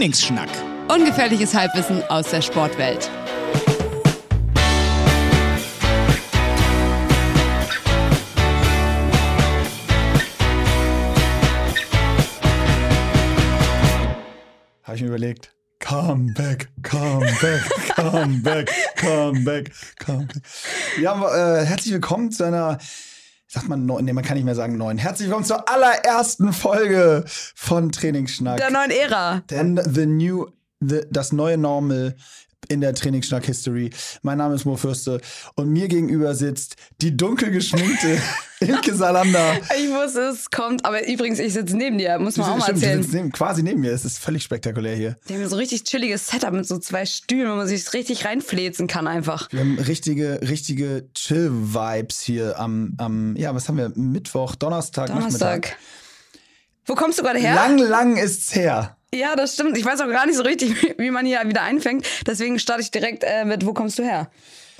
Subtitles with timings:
[0.00, 0.48] Trainingsschnack.
[0.88, 3.10] Ungefährliches Halbwissen aus der Sportwelt.
[14.84, 15.52] Habe ich mir überlegt.
[15.86, 17.60] Come back, come back,
[17.94, 19.70] come back, come back,
[20.02, 20.42] come back.
[20.98, 22.78] Ja, äh, herzlich willkommen zu einer,
[23.52, 24.96] sagt man, neuen, nee, man kann nicht mehr sagen neuen.
[24.96, 28.58] Herzlich willkommen zur allerersten Folge von Trainingsschnack.
[28.58, 29.42] Der neuen Ära.
[29.50, 30.46] Denn the new,
[30.78, 32.14] the, das neue Normal
[32.70, 33.90] in der Trainingsschnack-History.
[34.22, 35.20] Mein Name ist Mo Fürste
[35.56, 38.18] und mir gegenüber sitzt die dunkel geschminkte
[38.60, 39.56] Ilke Salander.
[39.78, 42.82] Ich wusste, es kommt, aber übrigens, ich sitze neben dir, muss man auch mal Stimmt,
[42.82, 43.02] du erzählen.
[43.02, 43.92] sitzt neben, quasi neben mir.
[43.92, 45.16] Es ist völlig spektakulär hier.
[45.28, 48.86] Die haben so richtig chilliges Setup mit so zwei Stühlen, wo man sich richtig reinfläzen
[48.86, 49.50] kann einfach.
[49.50, 53.90] Wir haben richtige, richtige Chill-Vibes hier am, am, ja, was haben wir?
[53.96, 55.62] Mittwoch, Donnerstag, Donnerstag.
[55.62, 55.78] Nachmittag.
[56.86, 57.54] Wo kommst du gerade her?
[57.54, 58.96] Lang, lang ist's her.
[59.14, 59.76] Ja, das stimmt.
[59.76, 62.06] Ich weiß auch gar nicht so richtig, wie- man hier wieder einfängt.
[62.26, 64.30] Deswegen starte ich direkt äh, mit, wo kommst du her?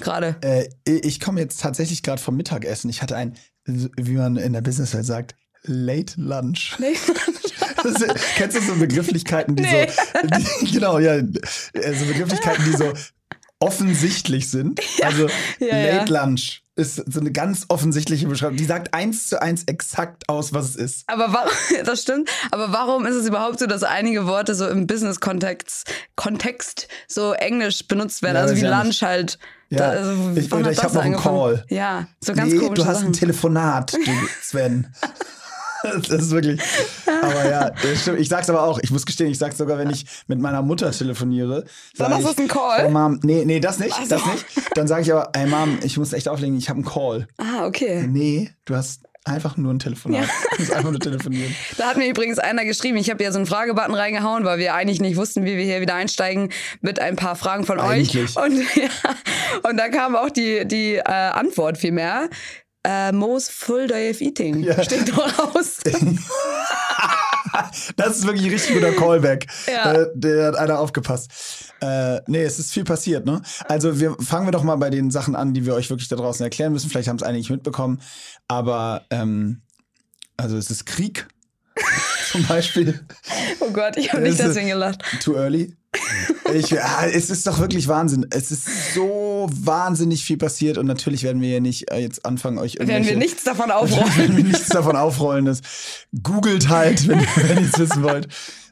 [0.01, 0.37] Gerade.
[0.43, 2.89] Äh, ich komme jetzt tatsächlich gerade vom Mittagessen.
[2.91, 3.35] Ich hatte ein,
[3.67, 6.77] wie man in der Businesswelt sagt, Late Lunch.
[7.83, 9.89] Das ist, kennst du so Begrifflichkeiten, die Nee.
[9.89, 10.29] so,
[10.67, 12.93] die, genau, ja, so Begrifflichkeiten, die so
[13.61, 14.81] offensichtlich sind.
[15.03, 15.29] also
[15.59, 16.25] ja, Late ja.
[16.25, 18.57] Lunch ist so eine ganz offensichtliche Beschreibung.
[18.57, 21.05] Die sagt eins zu eins exakt aus, was es ist.
[21.09, 21.51] Aber warum,
[21.85, 22.29] das stimmt.
[22.51, 27.87] Aber warum ist es überhaupt so, dass einige Worte so im Business-Kontext Kontext so englisch
[27.87, 28.37] benutzt werden?
[28.37, 29.39] Ja, also wie ja Lunch halt.
[29.69, 31.37] Ja, Da, also, ich- oder ich das hab noch einen angefangen?
[31.39, 31.65] Call.
[31.69, 33.07] Ja, so ganz nee, du hast Sachen.
[33.09, 34.01] ein Telefonat, du
[34.43, 34.89] Sven.
[36.09, 36.61] Das ist wirklich.
[37.07, 38.21] Aber ja, stimmt.
[38.21, 38.79] Ich sag's aber auch.
[38.83, 41.65] Ich muss gestehen, ich sag's sogar, wenn ich mit meiner Mutter telefoniere.
[41.97, 42.87] Dann hast du ein Call?
[42.87, 43.95] Oh Mom, nee, nee, das nicht.
[43.95, 44.09] Ach so.
[44.09, 44.47] Das nicht.
[44.75, 47.27] Dann sage ich aber, ey Mom, ich muss echt auflegen, ich habe einen Call.
[47.39, 48.07] Ah, okay.
[48.07, 50.29] Nee, du hast einfach nur ein Telefonat.
[50.53, 51.55] Du musst einfach nur telefonieren.
[51.77, 54.75] Da hat mir übrigens einer geschrieben, ich habe ja so einen Fragebutton reingehauen, weil wir
[54.75, 56.51] eigentlich nicht wussten, wie wir hier wieder einsteigen
[56.81, 58.37] mit ein paar Fragen von Eigentlich.
[58.37, 58.45] euch.
[58.45, 58.89] Und, ja,
[59.69, 62.29] und da kam auch die, die äh, Antwort vielmehr.
[62.85, 64.63] Äh, Mo's Full Day of Eating.
[64.63, 64.83] Ja.
[64.83, 65.79] Steht doch raus.
[67.97, 69.47] Das ist wirklich ein richtig guter Callback.
[69.67, 69.93] Ja.
[69.93, 71.73] Äh, der hat einer aufgepasst.
[71.81, 73.43] Äh, nee, es ist viel passiert, ne?
[73.69, 76.17] Also wir fangen wir doch mal bei den Sachen an, die wir euch wirklich da
[76.17, 76.91] draußen erklären müssen.
[76.91, 78.01] Vielleicht haben es einige nicht mitbekommen.
[78.49, 79.63] Aber ähm,
[80.37, 81.27] also es ist Krieg.
[82.31, 83.01] Zum Beispiel.
[83.61, 85.03] Oh Gott, ich habe nicht deswegen gelacht.
[85.23, 85.75] Too early.
[86.53, 88.27] Ich, ja, es ist doch wirklich Wahnsinn.
[88.31, 92.59] Es ist so wahnsinnig viel passiert und natürlich werden wir hier nicht äh, jetzt anfangen,
[92.59, 93.19] euch Werden irgendwelche...
[93.19, 94.17] wir nichts davon aufräumen.
[94.17, 95.45] werden wir nichts davon aufrollen.
[95.45, 95.61] Das
[96.23, 98.29] googelt halt, wenn, wenn ihr es wissen wollt.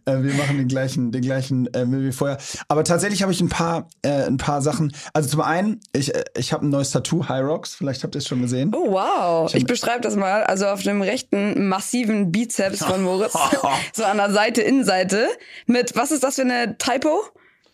[0.08, 2.38] Äh, wir machen den gleichen, den gleichen äh, Müll wie vorher.
[2.68, 4.92] Aber tatsächlich habe ich ein paar, äh, ein paar Sachen.
[5.12, 7.74] Also zum einen, ich, äh, ich habe ein neues Tattoo, High Rocks.
[7.74, 8.72] Vielleicht habt ihr es schon gesehen.
[8.74, 9.54] Oh, wow.
[9.54, 10.44] Ich beschreibe das mal.
[10.44, 13.34] Also auf dem rechten massiven Bizeps von Moritz.
[13.92, 15.28] so an der Seite, Innenseite.
[15.66, 17.20] Mit, was ist das für eine Typo?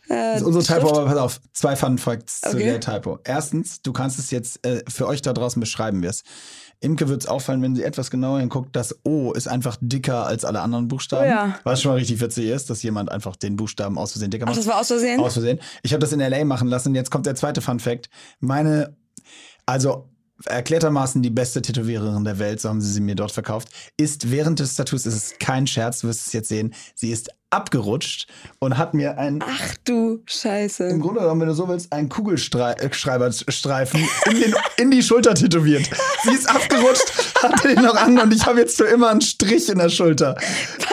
[0.08, 2.64] Das ist unsere Typo, aber pass auf, zwei Fun Facts zu Okay.
[2.64, 3.18] der Typo.
[3.24, 6.22] Erstens, du kannst es jetzt äh, für euch da draußen beschreiben, wie es.
[6.80, 10.44] Imke wird es auffallen, wenn sie etwas genauer hinguckt, das O ist einfach dicker als
[10.44, 11.24] alle anderen Buchstaben.
[11.24, 11.58] Oh ja.
[11.64, 14.48] Was schon mal richtig witzig ist, dass jemand einfach den Buchstaben aus Versehen dicker Ach,
[14.48, 14.58] macht.
[14.58, 15.18] das war aus Versehen?
[15.20, 15.60] Aus Versehen.
[15.82, 16.94] Ich habe das in LA machen lassen.
[16.94, 18.10] Jetzt kommt der zweite Fun Fact.
[18.40, 18.94] Meine,
[19.64, 20.10] also
[20.46, 24.58] erklärtermaßen die beste Tätowiererin der Welt, so haben sie sie mir dort verkauft, ist während
[24.60, 28.26] des Tattoos, es ist kein Scherz, du wirst es jetzt sehen, sie ist abgerutscht
[28.58, 30.88] und hat mir ein, Ach du Scheiße.
[30.88, 35.88] im Grunde genommen, wenn du so willst, einen Kugelschreiberstreifen in, den, in die Schulter tätowiert.
[36.24, 39.68] Sie ist abgerutscht, hatte den noch an und ich habe jetzt für immer einen Strich
[39.68, 40.36] in der Schulter.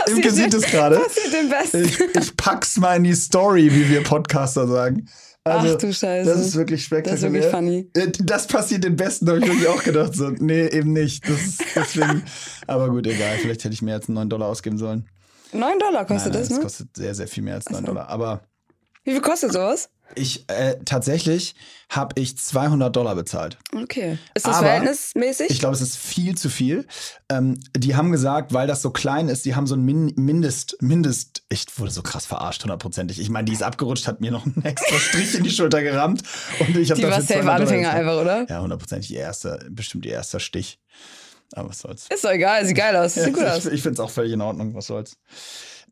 [0.05, 0.97] Imke sieht es gerade.
[0.99, 1.85] Passiert dem Besten.
[1.85, 5.07] Ich, ich pack's mal in die Story, wie wir Podcaster sagen.
[5.43, 6.29] Also, Ach du Scheiße.
[6.29, 7.15] Das ist wirklich spektakulär.
[7.15, 7.89] Das ist wirklich funny.
[7.95, 10.15] Äh, Das passiert den Besten, habe ich wirklich auch gedacht.
[10.15, 11.27] So, nee, eben nicht.
[11.27, 12.23] Das ist deswegen.
[12.67, 13.37] Aber gut, egal.
[13.39, 15.07] Vielleicht hätte ich mehr als 9 Dollar ausgeben sollen.
[15.53, 16.63] 9 Dollar kostet Nein, nein, das, ne?
[16.63, 18.07] kostet sehr, sehr viel mehr als 9 Dollar.
[18.09, 18.41] Aber
[19.03, 19.89] Wie viel kostet sowas?
[20.15, 21.55] Ich, äh, tatsächlich
[21.89, 23.57] habe ich 200 Dollar bezahlt.
[23.75, 24.17] Okay.
[24.33, 25.49] Ist das Aber verhältnismäßig?
[25.49, 26.85] Ich glaube, es ist viel zu viel.
[27.29, 30.77] Ähm, die haben gesagt, weil das so klein ist, die haben so ein Min Mindest,
[30.81, 33.19] Mindest, ich wurde so krass verarscht, hundertprozentig.
[33.19, 36.23] Ich meine, die ist abgerutscht, hat mir noch einen extra Strich in die Schulter gerammt.
[36.59, 38.45] Und ich Die war safe 200 Dollar Anfänger einfach, oder?
[38.49, 40.79] Ja, hundertprozentig ihr erster, bestimmt ihr erster Stich.
[41.53, 42.07] Aber was soll's.
[42.13, 43.15] Ist doch egal, sieht geil aus.
[43.15, 43.65] Sieht gut aus.
[43.65, 45.17] ich ich finde es auch völlig in Ordnung, was soll's.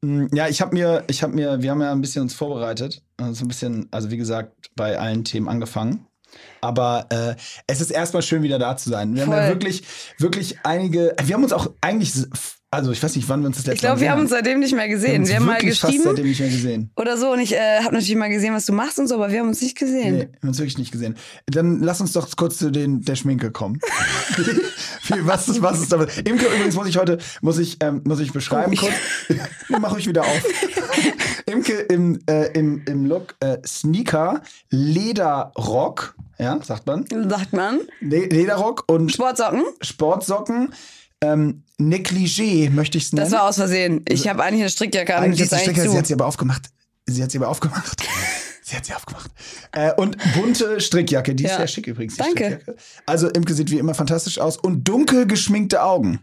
[0.02, 3.04] Mm, Ja, ich habe mir, ich habe mir, wir haben ja ein bisschen uns vorbereitet,
[3.18, 6.06] äh, so ein bisschen, also wie gesagt, bei allen Themen angefangen.
[6.62, 7.36] Aber äh,
[7.68, 9.16] es ist erstmal schön, wieder da zu sein.
[9.16, 9.50] Wir haben ja Voll.
[9.50, 9.84] wirklich,
[10.20, 12.14] wirklich einige, wir haben uns auch eigentlich,
[12.72, 14.30] also ich weiß nicht, wann wir uns das letzte Ich glaube, Mal wir haben uns
[14.30, 15.28] seitdem nicht mehr gesehen.
[15.28, 16.92] Wir haben mal geschrieben seitdem nicht mehr gesehen.
[16.96, 19.32] oder so und ich äh, habe natürlich mal gesehen, was du machst und so, aber
[19.32, 20.14] wir haben uns nicht gesehen.
[20.18, 21.16] Nee, wir haben uns wirklich nicht gesehen.
[21.48, 23.80] Dann lass uns doch kurz zu den, der Schminke kommen.
[25.24, 26.16] Was ist, was ist damit?
[26.28, 28.94] Imke, übrigens muss ich heute, muss ich, ähm, muss ich beschreiben Oh, ich- kurz.
[29.70, 30.44] Mach ich wieder auf.
[31.48, 37.06] Imke im, äh, im, im Look äh, Sneaker, Lederrock, ja, sagt man.
[37.28, 37.80] Sagt man.
[38.02, 39.64] Le Lederrock und Sportsocken.
[39.82, 40.74] Sportsocken.
[41.22, 43.30] Ähm, Negligé möchte ich es nennen.
[43.30, 44.04] Das war aus Versehen.
[44.08, 45.24] Ich habe eigentlich eine Strickjacke an.
[45.24, 46.70] Eigentlich ist eigentlich Strickjacke, sie hat sie aber aufgemacht.
[47.06, 48.02] Sie hat sie aber aufgemacht.
[48.62, 49.32] sie hat sie aufgemacht.
[49.72, 51.58] Äh, und bunte Strickjacke, die ist Ja.
[51.58, 52.16] sehr schick übrigens.
[52.16, 52.46] Die Danke.
[52.62, 52.76] Strickjacke.
[53.06, 56.20] Also Imke sieht wie immer fantastisch aus und dunkel geschminkte Augen.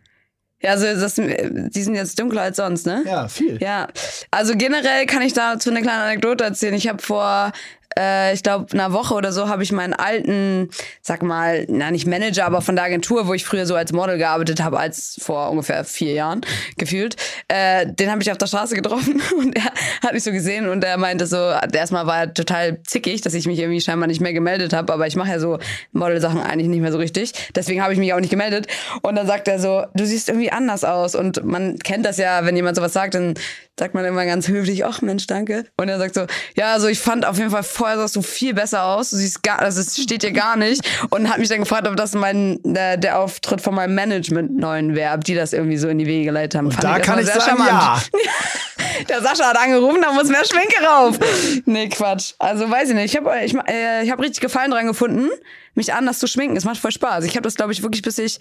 [0.63, 3.05] Ja, also das, die sind jetzt dunkler als sonst, ne?
[3.07, 3.59] Ja, viel.
[3.61, 3.89] Ja,
[4.31, 6.73] also generell kann ich dazu eine kleine Anekdote erzählen.
[6.73, 7.53] Ich habe vor,
[7.99, 10.71] äh, ich glaube, einer Woche oder so habe ich meinen alten,
[11.03, 14.19] sag mal, na nicht Manager, aber von der Agentur, wo ich früher so als Model
[14.19, 16.41] gearbeitet habe, als vor ungefähr vier Jahren
[16.77, 17.17] gefühlt,
[17.49, 19.65] äh, den habe ich auf der Straße getroffen und er
[20.03, 21.37] hat mich so gesehen und er meinte so,
[21.73, 25.07] erstmal war er total zickig, dass ich mich irgendwie scheinbar nicht mehr gemeldet habe, aber
[25.07, 25.59] ich mache ja so
[25.93, 27.33] Model-Sachen eigentlich nicht mehr so richtig.
[27.55, 28.67] Deswegen habe ich mich auch nicht gemeldet.
[29.03, 31.15] Und dann sagt er so, du siehst irgendwie anders aus.
[31.15, 33.35] Und man kennt das ja, wenn jemand sowas sagt, dann
[33.79, 35.65] sagt man immer ganz höflich, ach Mensch, danke.
[35.77, 36.27] Und er sagt so,
[36.57, 39.11] ja, also ich fand auf jeden Fall vorher sahst du viel besser aus.
[39.11, 40.83] Du siehst gar, also es steht dir gar nicht.
[41.11, 44.97] Und hat mich dann gefragt, ob das mein, der, der Auftritt von meinem Management neuen
[44.97, 46.67] wäre, ob die das irgendwie so in die Wege geleitet haben.
[46.67, 48.03] Und Fand da kann erstmal ich sagen, ja.
[49.09, 51.17] der Sascha hat angerufen, da muss mehr Schminke rauf.
[51.65, 52.33] Nee, Quatsch.
[52.41, 53.15] Also weiß ich nicht.
[53.15, 55.29] Ich habe ich, äh, ich hab richtig Gefallen dran gefunden,
[55.75, 56.57] mich anders zu schminken.
[56.57, 57.25] Es macht voll Spaß.
[57.25, 58.41] Ich habe das, glaube ich, wirklich bis ich,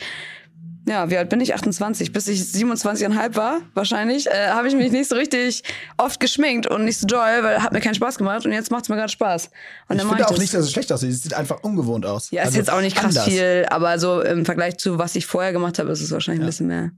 [0.87, 1.53] ja, wie alt bin ich?
[1.55, 2.11] 28.
[2.13, 5.63] Bis ich 27,5 war, wahrscheinlich, äh, habe ich mich nicht so richtig
[5.97, 8.83] oft geschminkt und nicht so doll, weil hat mir keinen Spaß gemacht und jetzt macht
[8.83, 9.49] es mir gerade Spaß.
[9.89, 10.39] Und Ich finde auch das.
[10.39, 11.11] nicht, dass es schlecht aussieht.
[11.11, 12.29] Es sieht einfach ungewohnt aus.
[12.31, 13.25] Ja, ist Also jetzt auch nicht krass anders.
[13.25, 16.47] viel, aber so im Vergleich zu was ich vorher gemacht habe, ist es wahrscheinlich ein
[16.47, 16.91] bisschen mehr.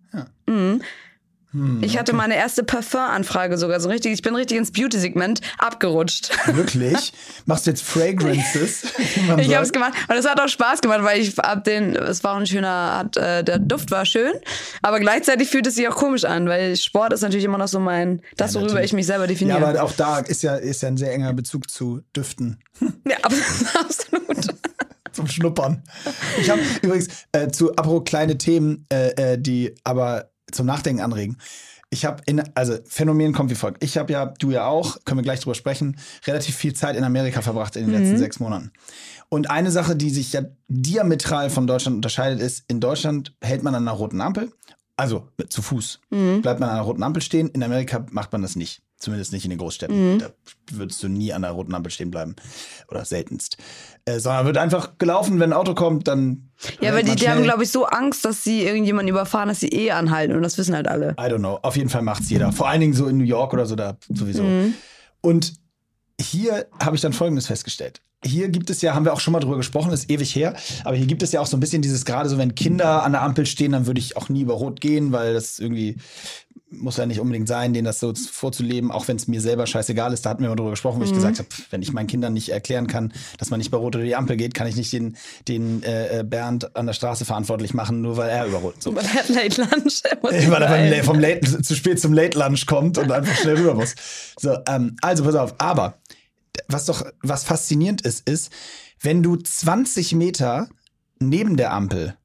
[0.48, 0.81] Mhm.
[1.52, 4.12] Hm, ich hatte meine erste Parfum-Anfrage sogar so richtig.
[4.12, 6.30] Ich bin richtig ins Beauty-Segment abgerutscht.
[6.56, 7.14] Wirklich?
[7.46, 8.84] Machst du jetzt Fragrances?
[9.38, 12.24] Ich habe es gemacht und es hat auch Spaß gemacht, weil ich ab den, es
[12.24, 14.34] war ein schöner, hat, äh, der Duft war schön,
[14.82, 17.80] aber gleichzeitig fühlt es sich auch komisch an, weil Sport ist natürlich immer noch so
[17.80, 18.86] mein, das worüber natürlich.
[18.88, 19.68] ich mich selber Ja, definiere.
[19.68, 22.60] aber auch da ist ja, ist ja ein sehr enger Bezug zu Düften.
[23.08, 24.56] Ja, absolut.
[25.12, 25.84] Zum Schnuppern.
[26.40, 31.38] Ich habe übrigens äh, zu apropos kleine Themen, äh, äh, die aber zum Nachdenken anregen.
[31.90, 33.82] Ich habe in, also Phänomen kommt wie folgt.
[33.82, 37.04] Ich habe ja, du ja auch, können wir gleich drüber sprechen, relativ viel Zeit in
[37.06, 37.98] Amerika verbracht in den Mhm.
[38.02, 38.72] letzten sechs Monaten.
[39.30, 43.74] Und eine Sache, die sich ja diametral von Deutschland unterscheidet, ist, in Deutschland hält man
[43.76, 44.52] an einer roten Ampel,
[44.98, 46.42] also zu Fuß, Mhm.
[46.42, 47.50] bleibt man an einer roten Ampel stehen.
[47.50, 48.82] In Amerika macht man das nicht.
[49.00, 50.16] Zumindest nicht in den Großstädten.
[50.16, 50.20] Mhm.
[50.20, 50.30] Da
[50.72, 52.36] würdest du nie an der roten Ampel stehen bleiben.
[52.90, 53.58] Oder seltenst.
[54.06, 56.50] Äh, sondern wird einfach gelaufen, wenn ein Auto kommt, dann.
[56.82, 59.68] Ja, weil die, die haben, glaube ich, so Angst, dass sie irgendjemanden überfahren, dass sie
[59.68, 61.12] eh anhalten und das wissen halt alle.
[61.12, 61.60] I don't know.
[61.62, 62.52] Auf jeden Fall macht's jeder.
[62.52, 64.44] Vor allen Dingen so in New York oder so da sowieso.
[64.44, 64.74] Mhm.
[65.22, 65.54] Und
[66.20, 68.02] hier habe ich dann Folgendes festgestellt.
[68.28, 70.96] Hier gibt es ja, haben wir auch schon mal drüber gesprochen, ist ewig her, aber
[70.96, 73.22] hier gibt es ja auch so ein bisschen dieses, gerade so, wenn Kinder an der
[73.22, 75.98] Ampel stehen, dann würde ich auch nie über Rot gehen, weil das irgendwie
[76.70, 80.12] muss ja nicht unbedingt sein, denen das so vorzuleben, auch wenn es mir selber scheißegal
[80.12, 80.26] ist.
[80.26, 82.50] Da hatten wir mal drüber gesprochen, wo ich gesagt habe, wenn ich meinen Kindern nicht
[82.50, 85.16] erklären kann, dass man nicht bei Rot über die Ampel geht, kann ich nicht den,
[85.48, 88.94] den äh, äh, Bernd an der Straße verantwortlich machen, nur weil er über Rot so.
[88.94, 90.04] Weil er hat Late Lunch.
[90.22, 93.74] Weil er beim, vom Late, zu spät zum Late Lunch kommt und einfach schnell rüber
[93.74, 93.96] muss.
[94.38, 95.56] So, ähm, also pass auf.
[95.60, 95.98] Aber
[96.68, 98.51] was doch was faszinierend ist, ist,
[99.01, 100.69] wenn du 20 Meter
[101.19, 102.15] neben der Ampel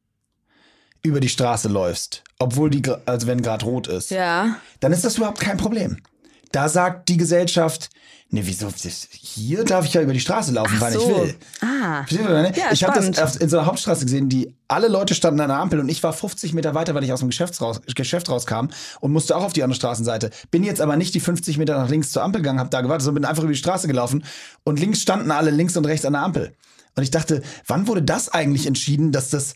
[1.03, 4.57] über die Straße läufst, obwohl die, also wenn gerade rot ist, Ja.
[4.81, 5.99] dann ist das überhaupt kein Problem.
[6.53, 7.89] Da sagt die Gesellschaft,
[8.29, 8.69] nee, wieso,
[9.11, 11.09] hier darf ich ja über die Straße laufen, wann ich so.
[11.09, 11.35] will.
[11.61, 12.05] Ah.
[12.05, 12.53] Verstehst du, ne?
[12.55, 15.59] Ja, ich habe das in so einer Hauptstraße gesehen, die alle Leute standen an der
[15.59, 18.69] Ampel und ich war 50 Meter weiter, weil ich aus dem Geschäft, raus, Geschäft rauskam
[19.01, 20.31] und musste auch auf die andere Straßenseite.
[20.51, 23.05] Bin jetzt aber nicht die 50 Meter nach links zur Ampel gegangen, habe da gewartet,
[23.05, 24.25] sondern bin einfach über die Straße gelaufen
[24.65, 26.55] und links standen alle links und rechts an der Ampel.
[26.95, 29.55] Und ich dachte, wann wurde das eigentlich entschieden, dass das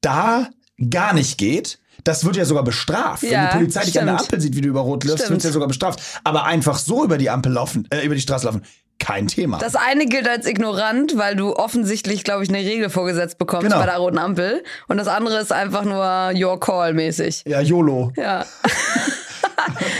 [0.00, 0.48] da
[0.90, 1.80] gar nicht geht?
[2.06, 3.22] Das wird ja sogar bestraft.
[3.22, 4.28] Wenn Ja, die Polizei dich an der stimmt.
[4.32, 5.30] Ampel sieht, wie du über Rot läufst, Stimmt.
[5.42, 6.00] wird ja sogar bestraft.
[6.24, 8.62] Aber einfach so über die Ampel laufen, äh, über die Straße laufen,
[8.98, 9.58] kein Thema.
[9.58, 13.78] Das eine gilt als ignorant, weil du offensichtlich, glaube ich, eine Regel vorgesetzt bekommst Genau.
[13.78, 14.62] bei der roten Ampel.
[14.88, 17.42] Und das andere ist einfach nur your call mäßig.
[17.46, 18.12] ja, YOLO.
[18.16, 18.44] Ja.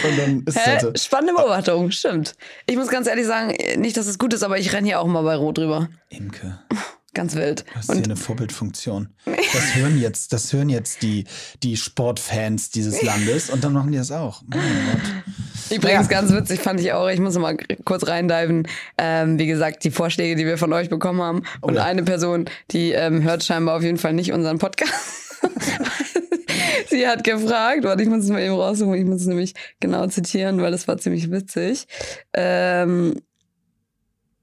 [0.08, 0.78] Und dann ist es Hä?
[0.80, 0.98] halt.
[1.00, 2.36] Spannende Beobachtung, stimmt.
[2.66, 5.06] Ich muss ganz ehrlich sagen, nicht, dass es gut ist, aber ich renne hier auch
[5.06, 5.88] mal bei Rot drüber.
[6.08, 6.60] Imke.
[7.16, 7.64] Ganz wild.
[7.74, 9.08] Das ist hier eine Vorbildfunktion.
[9.24, 11.24] Das hören jetzt, das hören jetzt die,
[11.62, 14.42] die Sportfans dieses Landes und dann machen die das auch.
[14.46, 15.78] Mein Gott.
[15.78, 16.20] Übrigens, Ja.
[16.20, 17.56] ganz witzig fand ich auch, ich muss noch mal
[17.86, 18.68] kurz reindiven,
[18.98, 21.42] ähm, wie gesagt, die Vorschläge, die wir von euch bekommen haben.
[21.62, 21.84] Und ja.
[21.84, 24.92] eine Person, die ähm, hört scheinbar auf jeden Fall nicht unseren Podcast.
[26.90, 30.06] Sie hat gefragt, warte, ich muss es mal eben raussuchen, ich muss es nämlich genau
[30.08, 31.86] zitieren, weil das war ziemlich witzig.
[32.34, 33.22] Ähm,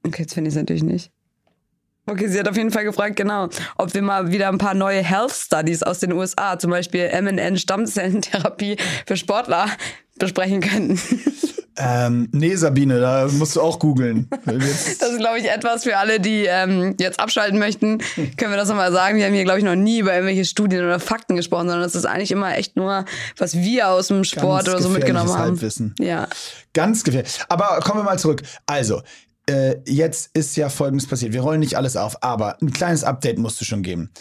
[0.04, 1.12] okay, jetzt finde ich es natürlich nicht.
[2.06, 5.02] Okay, sie hat auf jeden Fall gefragt, genau, ob wir mal wieder ein paar neue
[5.02, 9.68] Health Studies aus den USA, zum Beispiel MNN Stammzellentherapie für Sportler,
[10.20, 11.00] besprechen könnten.
[11.76, 14.30] Ähm, nee, Sabine, da musst du auch googeln.
[14.46, 17.98] Das ist, glaube ich, etwas für alle, die ähm, jetzt abschalten möchten.
[18.38, 19.18] Können wir das nochmal sagen?
[19.18, 21.96] Wir haben hier, glaube ich, noch nie über irgendwelche Studien oder Fakten gesprochen, sondern das
[21.96, 23.06] ist eigentlich immer echt nur,
[23.38, 25.40] was wir aus dem Sport Ganz oder so mitgenommen haben.
[25.40, 25.96] Halbwissen.
[26.00, 26.28] Ja.
[26.74, 27.40] Ganz gefährlich.
[27.50, 28.44] Aber kommen wir mal zurück.
[28.68, 29.02] Also,
[29.50, 31.34] äh, jetzt ist ja Folgendes passiert.
[31.34, 34.12] Wir rollen nicht alles auf, aber ein kleines Update musst du schon geben.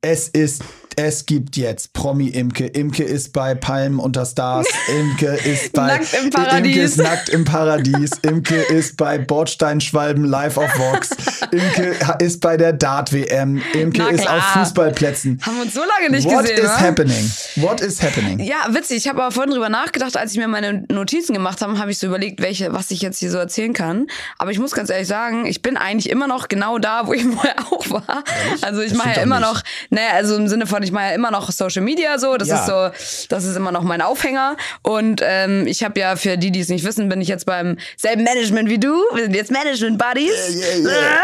[0.00, 0.62] Es ist,
[0.96, 2.66] es gibt jetzt Promi Imke.
[2.66, 4.66] Imke ist bei Palmen unter Stars.
[4.88, 6.66] Imke ist bei Nackt im Paradies.
[6.72, 8.10] Imke ist nackt im Paradies.
[8.22, 11.10] Imke ist bei Bordsteinschwalben live auf Vox.
[11.50, 13.62] Imke ist bei der Dart WM.
[13.74, 15.40] Imke ist auf Fußballplätzen.
[15.42, 16.80] Haben wir uns so lange nicht What gesehen, is wa?
[16.80, 17.30] happening?
[17.56, 18.38] What is happening?
[18.40, 18.98] Ja, witzig.
[18.98, 21.98] Ich habe aber vorhin drüber nachgedacht, als ich mir meine Notizen gemacht habe, habe ich
[21.98, 24.06] so überlegt, welche, was ich jetzt hier so erzählen kann.
[24.38, 27.22] Aber ich muss ganz ehrlich sagen, ich bin eigentlich immer noch genau da, wo ich
[27.34, 28.24] vorher auch war.
[28.60, 29.48] Also ich mache ja immer nicht.
[29.48, 32.36] noch, naja, also im Sinne von, ich mache ja immer noch Social Media so.
[32.36, 32.56] Das Ja.
[32.60, 34.56] ist so, das ist immer noch mein Aufhänger.
[34.82, 37.76] Und ähm, ich habe ja für die, die es nicht wissen, bin ich jetzt beim
[37.96, 38.94] selben Management wie du.
[39.14, 40.56] Wir sind jetzt Management Buddies.
[40.56, 41.22] Yeah, yeah, yeah.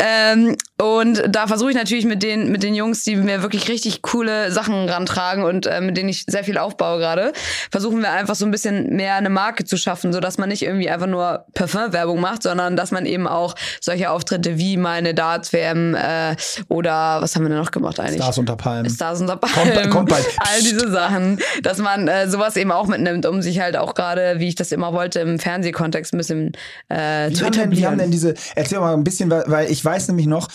[0.00, 4.02] Ähm, und da versuche ich natürlich mit den, mit den Jungs, die mir wirklich richtig
[4.02, 7.32] coole Sachen rantragen und äh, mit denen ich sehr viel aufbaue gerade,
[7.70, 10.88] versuchen wir einfach so ein bisschen mehr eine Marke zu schaffen, sodass man nicht irgendwie
[10.90, 16.36] einfach nur Parfum-Werbung macht, sondern dass man eben auch solche Auftritte wie meine Darts-WM äh,
[16.68, 18.16] oder was haben wir denn noch gemacht eigentlich?
[18.22, 18.90] Stars unter Palmen.
[18.90, 19.90] Stars unter Kommt- Palmen.
[19.90, 20.24] kommt bald.
[20.38, 24.36] All diese Sachen, dass man äh, sowas eben auch mitnimmt, um sich halt auch gerade,
[24.38, 26.52] wie ich das immer wollte, im Fernsehkontext ein bisschen
[26.88, 27.70] äh, Wie zu haben, denn, etablieren.
[27.72, 30.48] wie haben denn diese, erzähl mal ein bisschen, weil ich weiß nämlich noch,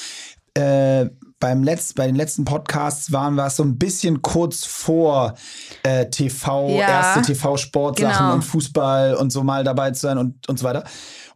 [0.55, 1.09] äh,
[1.39, 5.35] beim Letz, bei den letzten Podcasts waren wir so ein bisschen kurz vor
[5.83, 8.33] äh, TV, Ja, erste TV-Sportsachen genau.
[8.35, 10.85] und Fußball und so mal dabei zu sein und, und so weiter.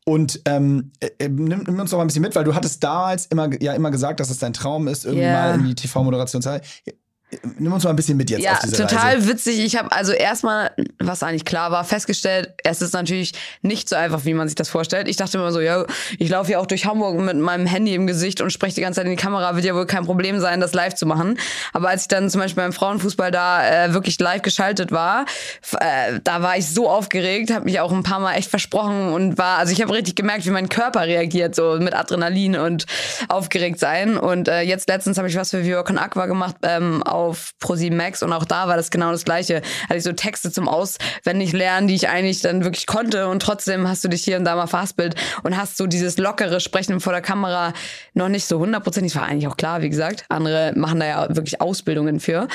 [0.06, 3.26] Und ähm, äh, nimm, nimm uns doch mal ein bisschen mit, weil du hattest damals
[3.28, 5.34] immer, ja immer gesagt, dass es dein Traum ist, irgendwann Ja.
[5.52, 6.62] mal in die TV-Moderation zu sein.
[7.60, 9.28] Nimm uns mal ein bisschen mit jetzt Ja, auf diese total Reise.
[9.28, 9.60] witzig.
[9.60, 14.26] Ich habe also erstmal, was eigentlich klar war, festgestellt, es ist natürlich nicht so einfach,
[14.26, 15.08] wie man sich das vorstellt.
[15.08, 15.86] Ich dachte immer so, ja,
[16.18, 19.00] ich laufe ja auch durch Hamburg mit meinem Handy im Gesicht und spreche die ganze
[19.00, 21.38] Zeit in die Kamera, wird ja wohl kein Problem sein, das live zu machen.
[21.72, 25.26] Aber als ich dann zum Beispiel beim Frauenfußball da äh, wirklich live geschaltet war,
[25.80, 29.38] äh, da war ich so aufgeregt, habe mich auch ein paar Mal echt versprochen und
[29.38, 32.88] war, also ich habe richtig gemerkt, wie mein Körper reagiert, so mit Adrenalin und
[33.28, 34.18] aufgeregt sein.
[34.18, 37.94] Und äh, jetzt letztens habe ich was für Viva Con Aqua gemacht ähm, auf Pro7
[37.94, 39.62] Max und auch da war das genau das Gleiche.
[39.84, 43.88] Hatte ich so Texte zum Auswendig lernen, die ich eigentlich dann wirklich konnte und trotzdem
[43.88, 47.12] hast du dich hier und da mal verhaspelt und hast so dieses lockere Sprechen vor
[47.12, 47.74] der Kamera
[48.14, 49.16] noch nicht so hundertprozentig.
[49.16, 50.26] War eigentlich auch klar, wie gesagt.
[50.30, 52.48] Andere machen da ja wirklich Ausbildungen für.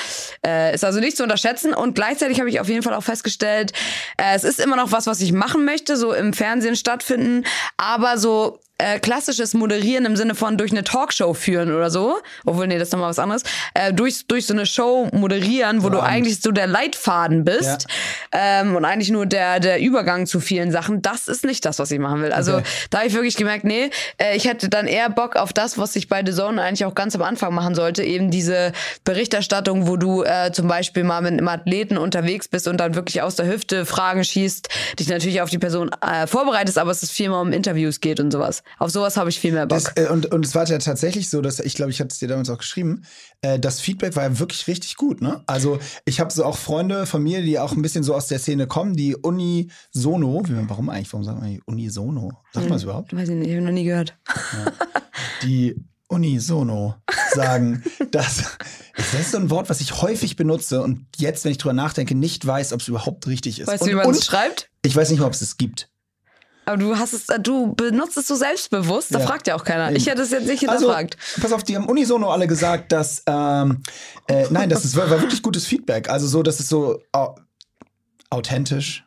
[0.45, 3.71] Äh, ist also nicht zu unterschätzen und gleichzeitig habe ich auf jeden Fall auch festgestellt,
[4.17, 7.43] äh, es ist immer noch was, was ich machen möchte, so im Fernsehen stattfinden,
[7.77, 12.67] aber so äh, klassisches Moderieren im Sinne von durch eine Talkshow führen oder so, obwohl,
[12.67, 15.99] nee, das ist nochmal was anderes, äh, durch, durch so eine Show moderieren, wo du
[15.99, 16.11] Abend.
[16.11, 17.87] eigentlich so der Leitfaden bist
[18.31, 21.89] ähm, und eigentlich nur der, der Übergang zu vielen Sachen, das ist nicht das, was
[21.91, 22.31] ich machen will.
[22.31, 22.63] Also Okay.
[22.89, 25.95] da habe ich wirklich gemerkt, nee, äh, ich hätte dann eher Bock auf das, was
[25.95, 28.71] ich bei The Zone eigentlich auch ganz am Anfang machen sollte, eben diese
[29.03, 33.21] Berichterstattung, wo du äh, zum Beispiel mal mit einem Athleten unterwegs bist und dann wirklich
[33.21, 34.67] aus der Hüfte Fragen schießt,
[34.99, 38.19] dich natürlich auf die Person äh, vorbereitest, aber es ist viel mehr um Interviews geht
[38.19, 38.63] und sowas.
[38.77, 39.79] Auf sowas habe ich viel mehr Bock.
[39.79, 42.19] Das, äh, und, und es war ja tatsächlich so, dass ich glaube, ich hatte es
[42.19, 43.03] dir damals auch geschrieben,
[43.41, 45.21] äh, das Feedback war ja wirklich richtig gut.
[45.21, 45.43] Ne?
[45.47, 48.39] Also ich habe so auch Freunde von mir, die auch ein bisschen so aus der
[48.39, 52.31] Szene kommen, die Unisono, wie, warum eigentlich, warum sagt man Unisono?
[52.53, 53.15] Sagt man es überhaupt?
[53.15, 54.17] Weiß ich nicht, ich habe noch nie gehört.
[55.43, 55.75] Die
[56.07, 56.95] Unisono
[57.33, 58.57] sagen, dass
[58.95, 62.15] das ist so ein Wort, was ich häufig benutze und jetzt, wenn ich drüber nachdenke,
[62.15, 63.67] nicht weiß, ob es überhaupt richtig ist.
[63.67, 64.69] Weißt du, wie man es schreibt?
[64.83, 65.89] ich weiß nicht mal, ob es es gibt.
[66.65, 69.27] Aber du hast es, äh, du benutzt es so selbstbewusst, da Ja.
[69.27, 69.91] fragt ja auch keiner.
[69.95, 71.17] Ich hätte es jetzt nicht Also, hinterfragt.
[71.41, 73.81] pass auf, die haben unisono alle gesagt, dass, ähm,
[74.27, 76.09] äh, nein, das ist, war, war wirklich gutes Feedback.
[76.09, 77.35] Also so, das ist so au
[78.31, 79.03] authentisch.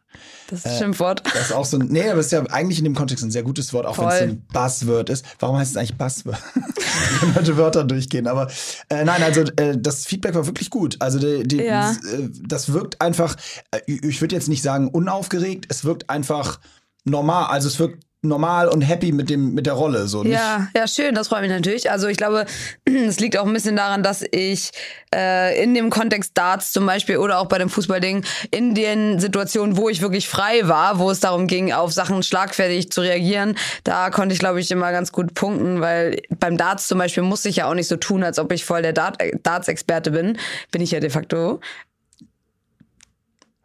[0.49, 1.23] das ist ein Schimpfwort.
[1.35, 3.31] Das ist auch so ein, nee, aber es ist ja eigentlich in dem Kontext ein
[3.31, 5.25] sehr gutes Wort, auch wenn es ein Buzzword ist.
[5.38, 6.38] Warum heißt es eigentlich Buzzword?
[7.21, 8.27] Wenn heute Wörter durchgehen.
[8.27, 8.49] Aber
[8.88, 10.97] äh, nein, also äh, das Feedback war wirklich gut.
[11.00, 11.91] Also die, die, Ja.
[11.93, 13.37] äh, das wirkt einfach,
[13.73, 16.61] äh, ich würde jetzt nicht sagen unaufgeregt, es wirkt einfach
[17.09, 17.47] normal.
[17.47, 20.88] Also es wirkt normal und happy mit dem mit der Rolle so nicht Ja, ja,
[20.88, 21.88] schön, das freut mich natürlich.
[21.91, 22.47] Also ich glaube,
[22.85, 24.73] es liegt auch ein bisschen daran, dass ich
[25.15, 29.77] äh, in dem Kontext Darts zum Beispiel oder auch bei dem Fußballding in den Situationen,
[29.77, 34.11] wo ich wirklich frei war, wo es darum ging, auf Sachen schlagfertig zu reagieren, da
[34.11, 37.57] konnte ich, glaube ich, immer ganz gut punkten, weil beim Darts zum Beispiel muss ich
[37.57, 40.38] ja auch nicht so tun, als ob ich voll der Dart Darts-Experte bin.
[40.73, 41.61] Bin ich ja de facto.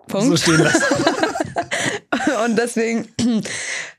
[0.08, 0.28] Punkt.
[0.28, 0.84] so stehen lassen.
[2.46, 3.08] Und deswegen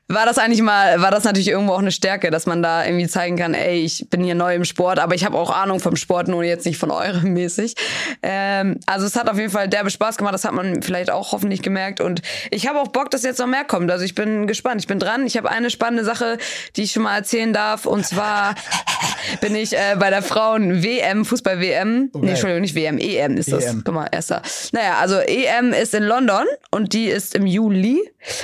[0.07, 3.07] war das eigentlich mal, war das natürlich irgendwo auch eine Stärke, dass man da irgendwie
[3.07, 5.95] zeigen kann, ey, ich bin hier neu im Sport, aber ich habe auch Ahnung vom
[5.95, 7.73] Sport, nur jetzt nicht von eurem mäßig.
[8.21, 11.31] Ähm, also es hat auf jeden Fall derbe Spaß gemacht, das hat man vielleicht auch
[11.31, 13.89] hoffentlich gemerkt und ich habe auch Bock, dass jetzt noch mehr kommt.
[13.89, 15.25] Also ich bin gespannt, ich bin dran.
[15.25, 16.37] Ich habe eine spannende Sache,
[16.75, 18.53] die ich schon mal erzählen darf und zwar
[19.41, 22.25] bin ich äh, bei der Frauen-WM, Fußball-WM, Okay.
[22.25, 23.65] nee, Entschuldigung, nicht WM, EM ist das.
[23.65, 23.81] EM.
[23.83, 24.43] Guck mal, erster.
[24.71, 27.99] Naja, also EM ist in London und die ist im Juli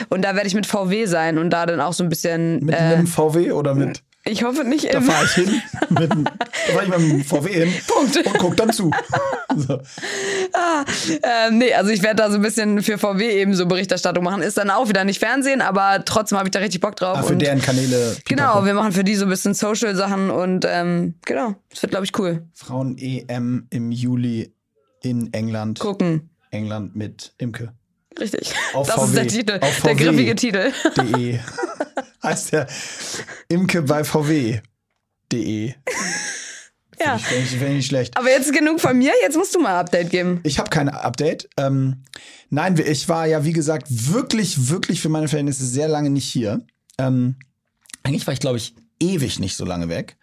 [0.09, 2.65] und da werde ich mit VW sein und da dann auch so ein bisschen.
[2.65, 4.01] Mit äh, einem VW oder mit.
[4.25, 5.03] ich hoffe nicht Da im.
[5.03, 5.61] fahre ich hin.
[5.89, 7.73] Mit, da fahre ich mit dem VW hin.
[7.87, 8.15] Punkt.
[8.17, 8.91] Und guck dann zu.
[9.53, 9.81] So.
[11.23, 14.41] Ähm, nee, also ich werde da so ein bisschen für VW eben so Berichterstattung machen.
[14.41, 17.17] Ist dann auch wieder nicht Fernsehen, aber trotzdem habe ich da richtig Bock drauf.
[17.17, 18.15] Ah, für und deren Kanäle.
[18.25, 18.65] genau, Pipapo.
[18.65, 22.17] wir machen für die so ein bisschen Social-Sachen und ähm, genau, das wird, glaube ich,
[22.17, 22.47] cool.
[22.53, 24.53] Frauen-EM im Juli
[25.03, 25.79] in England.
[25.79, 26.29] Gucken.
[26.51, 27.73] England mit Imke.
[28.19, 28.53] Richtig.
[28.73, 29.05] Auf das VW.
[29.05, 30.03] ist der Titel, Auf der VW.
[30.03, 30.71] griffige Titel.
[30.97, 31.39] De.
[32.23, 32.67] heißt der
[33.47, 34.59] Imke bei VW.
[35.31, 35.73] De.
[36.99, 37.17] Ja.
[37.17, 38.17] Finde ich, find ich nicht schlecht.
[38.17, 40.39] Aber jetzt genug von mir, jetzt musst du mal ein Update geben.
[40.43, 41.49] Ich habe keine Update.
[41.57, 42.03] Ähm,
[42.49, 46.61] nein, ich war ja, wie gesagt, wirklich, wirklich für meine Verhältnisse sehr lange nicht hier.
[46.99, 47.37] Ähm,
[48.03, 50.17] eigentlich war ich, glaube ich, ewig nicht so lange weg.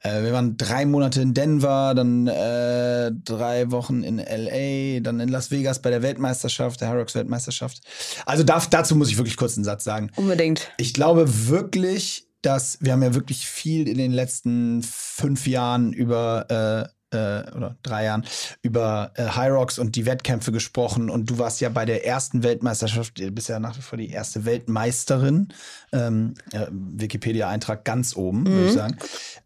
[0.00, 5.28] Äh, wir waren drei Monate in Denver, dann äh, drei Wochen in LA, dann in
[5.28, 7.80] Las Vegas bei der Weltmeisterschaft, der Hyrox Weltmeisterschaft.
[8.26, 10.10] Also darf, dazu muss ich wirklich kurz einen Satz sagen.
[10.16, 10.70] Unbedingt.
[10.76, 16.46] Ich glaube wirklich, dass wir haben ja wirklich viel in den letzten fünf Jahren über
[16.50, 18.24] äh, äh, oder drei Jahren
[18.62, 22.42] über äh, High Rocks und die Wettkämpfe gesprochen und du warst ja bei der ersten
[22.42, 25.48] Weltmeisterschaft, du bist ja nach wie vor die erste Weltmeisterin.
[25.92, 28.96] Ähm, äh, Wikipedia-Eintrag ganz oben, würde ich sagen.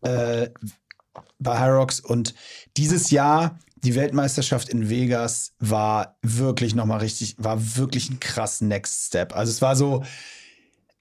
[0.02, 0.50] Äh,
[1.38, 2.34] bei High Rocks und
[2.76, 9.06] dieses Jahr die Weltmeisterschaft in Vegas war wirklich nochmal richtig, war wirklich ein krass Next
[9.06, 9.34] Step.
[9.37, 10.04] Also es war so,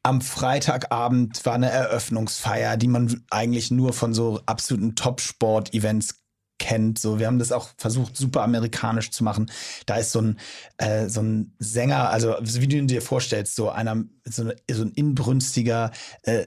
[0.03, 6.23] am Freitagabend war eine Eröffnungsfeier, die man eigentlich nur von so absoluten Top-Sport-Events
[6.59, 6.99] kennt.
[6.99, 9.51] So, wir haben das auch versucht, super amerikanisch zu machen.
[9.85, 10.39] Da ist so ein,
[10.77, 14.91] äh, so ein Sänger, also wie du dir vorstellst, so einer, so, eine, so ein
[14.91, 15.91] inbrünstiger
[16.23, 16.45] äh,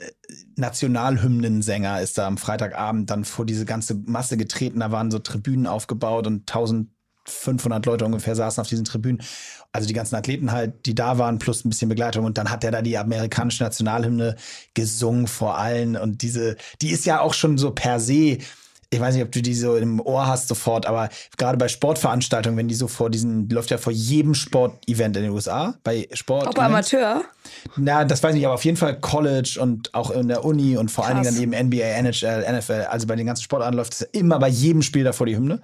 [0.56, 4.80] Nationalhymnensänger ist da am Freitagabend dann vor diese ganze Masse getreten.
[4.80, 9.22] Da waren so Tribünen aufgebaut und 1500 Leute ungefähr saßen auf diesen Tribünen.
[9.72, 12.24] Also die ganzen Athleten halt, die da waren, plus ein bisschen Begleitung.
[12.24, 14.36] Und dann hat er da die amerikanische Nationalhymne
[14.74, 15.96] gesungen vor allen.
[15.96, 18.38] Und diese, die ist ja auch schon so per se
[18.92, 22.56] ich weiß nicht, ob du die so im Ohr hast sofort, aber gerade bei Sportveranstaltungen,
[22.58, 26.08] wenn die so vor diesen, die läuft ja vor jedem Sportevent in den USA, bei
[26.12, 26.48] Sport.
[26.48, 27.22] Auch bei Amateur.
[27.76, 30.76] Na, das weiß ich nicht, aber auf jeden Fall College und auch in der Uni
[30.76, 31.36] und vor allen Krass.
[31.36, 34.48] Dingen dann eben NBA, NHL, NFL, also bei den ganzen Sportarten läuft es immer bei
[34.48, 35.60] jedem Spiel davor die Hymne.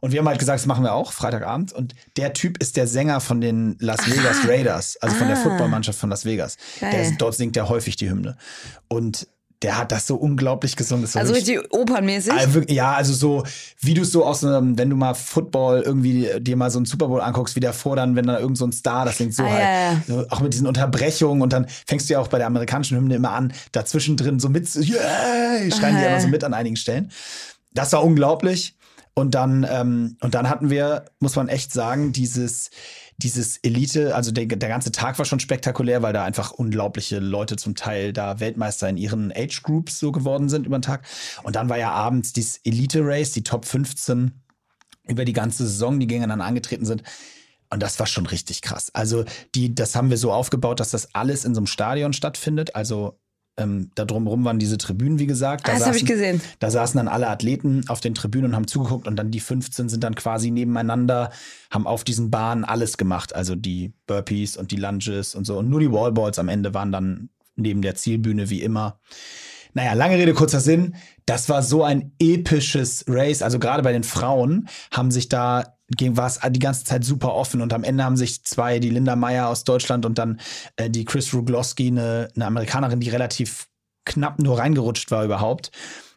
[0.00, 1.72] Und wir haben halt gesagt, das machen wir auch, Freitagabend.
[1.72, 5.42] Und der Typ ist der Sänger von den Las Vegas Raiders, also von der Ah.
[5.42, 6.58] Footballmannschaft von Las Vegas.
[6.82, 8.36] Der dort singt er häufig die Hymne.
[8.88, 9.28] Und
[9.64, 11.02] der hat das so unglaublich gesungen.
[11.14, 12.32] War Also wirklich- richtig opernmäßig.
[12.68, 13.42] Ja, also so,
[13.80, 16.84] wie du es so aus einem, wenn du mal Football irgendwie dir mal so einen
[16.86, 19.42] Super Bowl anguckst, wie davor dann, wenn da irgend so ein Star, das singt so
[19.42, 19.60] Ah, halt,
[20.06, 20.24] ja, ja.
[20.28, 23.32] Auch mit diesen Unterbrechungen und dann fängst du ja auch bei der amerikanischen Hymne immer
[23.32, 27.10] an, dazwischen drin so mit, yeah, schreien die Ah, immer so mit an einigen Stellen.
[27.72, 28.76] Das war unglaublich.
[29.16, 32.70] Und dann, ähm, und dann hatten wir, muss man echt sagen, dieses,
[33.18, 37.56] dieses Elite, also der, der ganze Tag war schon spektakulär, weil da einfach unglaubliche Leute
[37.56, 41.06] zum Teil da Weltmeister in ihren Age Groups so geworden sind über den Tag.
[41.42, 44.32] Und dann war ja abends dieses Elite Race, die Top 15
[45.06, 47.02] über die ganze Saison, die gegeneinander angetreten sind.
[47.70, 48.90] Und das war schon richtig krass.
[48.94, 49.24] Also,
[49.54, 52.74] die, das haben wir so aufgebaut, dass das alles in so einem Stadion stattfindet.
[52.76, 53.18] Also,
[53.56, 55.68] ähm, da drumherum waren diese Tribünen, wie gesagt.
[55.68, 56.40] Da Ah, das habe ich gesehen.
[56.58, 59.88] da saßen dann alle Athleten auf den Tribünen und haben zugeguckt und dann die 15
[59.88, 61.30] sind dann quasi nebeneinander,
[61.70, 63.34] haben auf diesen Bahnen alles gemacht.
[63.34, 65.58] Also die Burpees und die Lunges und so.
[65.58, 68.98] Und nur die Wallballs am Ende waren dann neben der Zielbühne wie immer.
[69.76, 70.94] Naja, lange Rede, kurzer Sinn.
[71.26, 73.42] Das war so ein episches Race.
[73.42, 77.60] Also gerade bei den Frauen haben sich da war es die ganze Zeit super offen
[77.60, 80.40] und am Ende haben sich zwei, die Linda Meyer aus Deutschland und dann
[80.76, 83.68] äh, die Chris Ruglowski, eine, eine Amerikanerin, die relativ
[84.04, 85.70] knapp nur reingerutscht war überhaupt,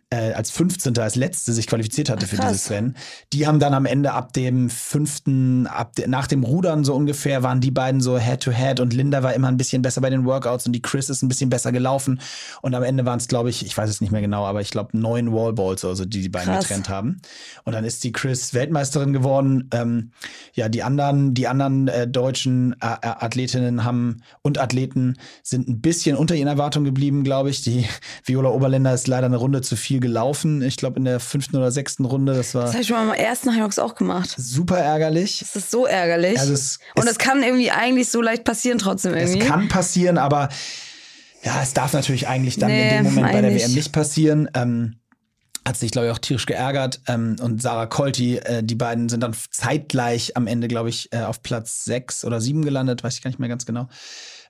[0.09, 0.97] äh, als 15.
[0.99, 2.95] als letzte sich qualifiziert hatte Ach, für dieses Rennen.
[3.33, 7.43] Die haben dann am Ende ab dem fünften, ab de, nach dem Rudern so ungefähr,
[7.43, 10.65] waren die beiden so Head-to-Head und Linda war immer ein bisschen besser bei den Workouts
[10.65, 12.21] und die Chris ist ein bisschen besser gelaufen.
[12.61, 14.69] Und am Ende waren es, glaube ich, ich weiß es nicht mehr genau, aber ich
[14.69, 16.67] glaube neun Wallballs, also die die beiden Krass.
[16.67, 17.21] getrennt haben.
[17.65, 19.67] Und dann ist die Chris Weltmeisterin geworden.
[19.73, 20.11] Ähm,
[20.53, 25.81] ja, die anderen, die anderen äh, deutschen äh, äh, Athletinnen haben und Athleten sind ein
[25.81, 27.61] bisschen unter ihren Erwartungen geblieben, glaube ich.
[27.61, 27.85] Die
[28.23, 30.61] Viola Oberländer ist leider eine Runde zu viel gelaufen.
[30.61, 32.33] Ich glaube in der fünften oder sechsten Runde.
[32.33, 34.33] Das war Das habe ich schon mal im ersten Hinox auch gemacht.
[34.37, 35.39] super ärgerlich.
[35.39, 36.39] Das ist so ärgerlich.
[36.39, 39.47] Also es- Und es- es kann irgendwie eigentlich so leicht passieren trotzdem Es irgendwie.
[39.47, 40.49] kann passieren, aber
[41.43, 43.53] Ja, es darf natürlich eigentlich dann Nee, in dem Moment bei der.
[43.55, 44.49] WM nicht passieren.
[44.55, 44.95] Ähm,
[45.65, 47.01] hat sich, glaube ich, auch tierisch geärgert.
[47.07, 51.19] Ähm, und Sarah Colti, äh, die beiden sind dann zeitgleich am Ende, glaube ich, äh,
[51.21, 53.87] auf Platz sechs oder sieben gelandet, weiß ich gar nicht mehr ganz genau.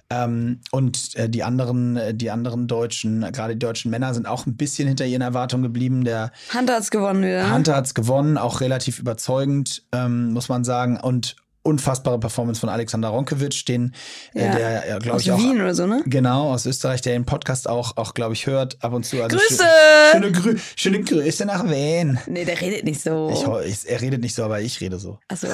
[0.10, 4.26] Ähm, und äh, die anderen, äh, die anderen Deutschen, äh, gerade die deutschen Männer, sind
[4.26, 6.06] auch ein bisschen hinter ihren Erwartungen geblieben.
[6.06, 7.54] Der Hunter hat's gewonnen wieder.
[7.54, 10.98] Hunter hat's gewonnen, auch relativ überzeugend, ähm, muss man sagen.
[10.98, 11.36] Und
[11.68, 13.94] unfassbare Performance von Alexander Ronkewitsch, den,
[14.34, 14.56] äh, Ja.
[14.56, 16.02] der, glaube ich, auch Wien oder so, ne?
[16.06, 19.22] Genau, aus Österreich, der den Podcast auch, auch glaube ich, hört ab und zu.
[19.22, 19.64] Also Grüße!
[19.64, 22.18] schö- Schöne, Grü schöne Grüße nach Wien.
[22.28, 23.30] Nee, der redet nicht so.
[23.32, 25.20] Ich, ich, er redet nicht so, aber ich rede so.
[25.28, 25.48] Achso.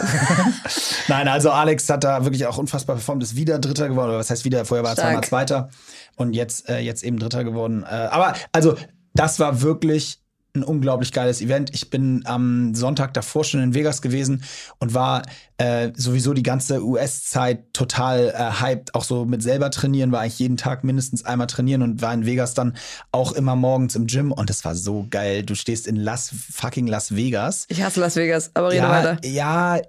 [1.07, 4.29] Nein, also Alex hat da wirklich auch unfassbar performt, ist wieder Dritter geworden, oder was
[4.29, 5.69] heißt wieder, vorher war er zweimal Zweiter
[6.15, 7.83] und jetzt, äh, jetzt eben Dritter geworden.
[7.83, 8.75] Äh, aber also,
[9.15, 10.19] das war wirklich
[10.55, 11.73] ein unglaublich geiles Event.
[11.73, 14.43] Ich bin am Sonntag davor schon in Vegas gewesen
[14.77, 15.23] und war
[15.57, 18.93] äh, sowieso die ganze US-Zeit total äh, hyped.
[18.93, 22.27] Auch so mit selber trainieren, war eigentlich jeden Tag mindestens einmal trainieren und war in
[22.27, 22.77] Vegas dann
[23.11, 25.43] auch immer morgens im Gym und es war so geil.
[25.43, 29.17] Du stehst in Las fucking Las Vegas Ich hasse Las Vegas, aber rede ja, weiter.
[29.25, 29.81] Ja,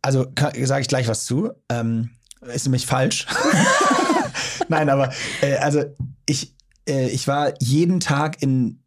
[0.00, 0.26] also
[0.62, 1.52] sage ich gleich was zu.
[1.68, 3.26] Ähm, ist nämlich falsch.
[4.68, 5.84] Nein, aber äh, also
[6.24, 6.54] ich,
[6.88, 8.80] äh, ich war jeden Tag in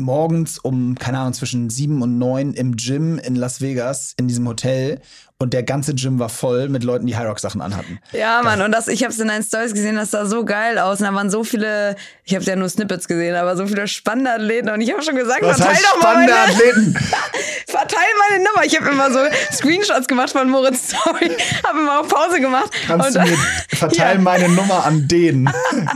[0.00, 4.48] morgens um, keine Ahnung, zwischen sieben und neun im Gym in Las Vegas, in diesem
[4.48, 5.00] Hotel.
[5.42, 7.98] Und der ganze Gym war voll mit Leuten, die High Sachen anhatten.
[8.12, 10.78] Ja, Mann, und das, ich habe es in deinen Stories gesehen, das sah so geil
[10.78, 11.00] aus.
[11.00, 14.32] Und da waren so viele, ich habe ja nur Snippets gesehen, aber so viele spannende
[14.32, 14.68] Athleten.
[14.68, 16.94] Und ich habe schon gesagt, Was verteil doch mal spannende meine, Athleten?
[17.68, 18.64] verteil meine Nummer.
[18.66, 19.18] Ich habe immer so
[19.50, 21.30] Screenshots gemacht von Moritz Story,
[21.66, 22.70] habe immer auf Pause gemacht.
[22.86, 23.38] Kannst und, du mir
[23.70, 24.22] verteilen Ja.
[24.22, 25.50] meine Nummer an den?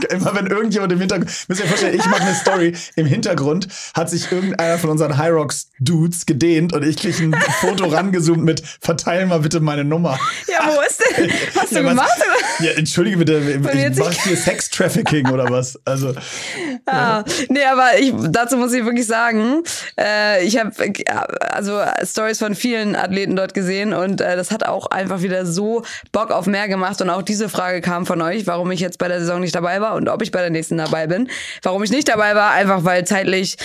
[0.09, 4.09] Immer wenn irgendjemand im Hintergrund, müsst ihr vorstellen, ich mache eine Story, im Hintergrund hat
[4.09, 8.63] sich irgendeiner von unseren High Rocks Dudes gedehnt und ich kriege ein Foto rangezoomt mit
[8.81, 10.17] verteil mal bitte meine Nummer.
[10.47, 11.31] Ja, wo ist denn?
[11.55, 12.09] Hast du Ja, was- gemacht?
[12.59, 15.79] Ja, entschuldige bitte, ich mach hier Sex-Trafficking oder was?
[15.85, 16.13] Also,
[16.87, 17.23] Ja.
[17.49, 19.63] Nee, aber ich, dazu muss ich wirklich sagen,
[19.99, 20.71] äh, ich habe
[21.39, 25.83] also Stories von vielen Athleten dort gesehen und äh, das hat auch einfach wieder so
[26.11, 29.07] Bock auf mehr gemacht und auch diese Frage kam von euch, warum ich jetzt bei
[29.07, 31.29] der Saison nicht dabei war und ob ich bei der nächsten dabei bin.
[31.63, 33.57] Warum ich nicht dabei war, einfach weil zeitlich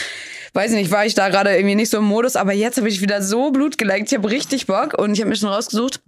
[0.53, 3.01] Weiß nicht, war ich da gerade irgendwie nicht so im Modus, aber jetzt habe ich
[3.01, 4.11] wieder so Blut geleckt.
[4.11, 6.01] Ich habe richtig Bock und ich habe mir schon rausgesucht.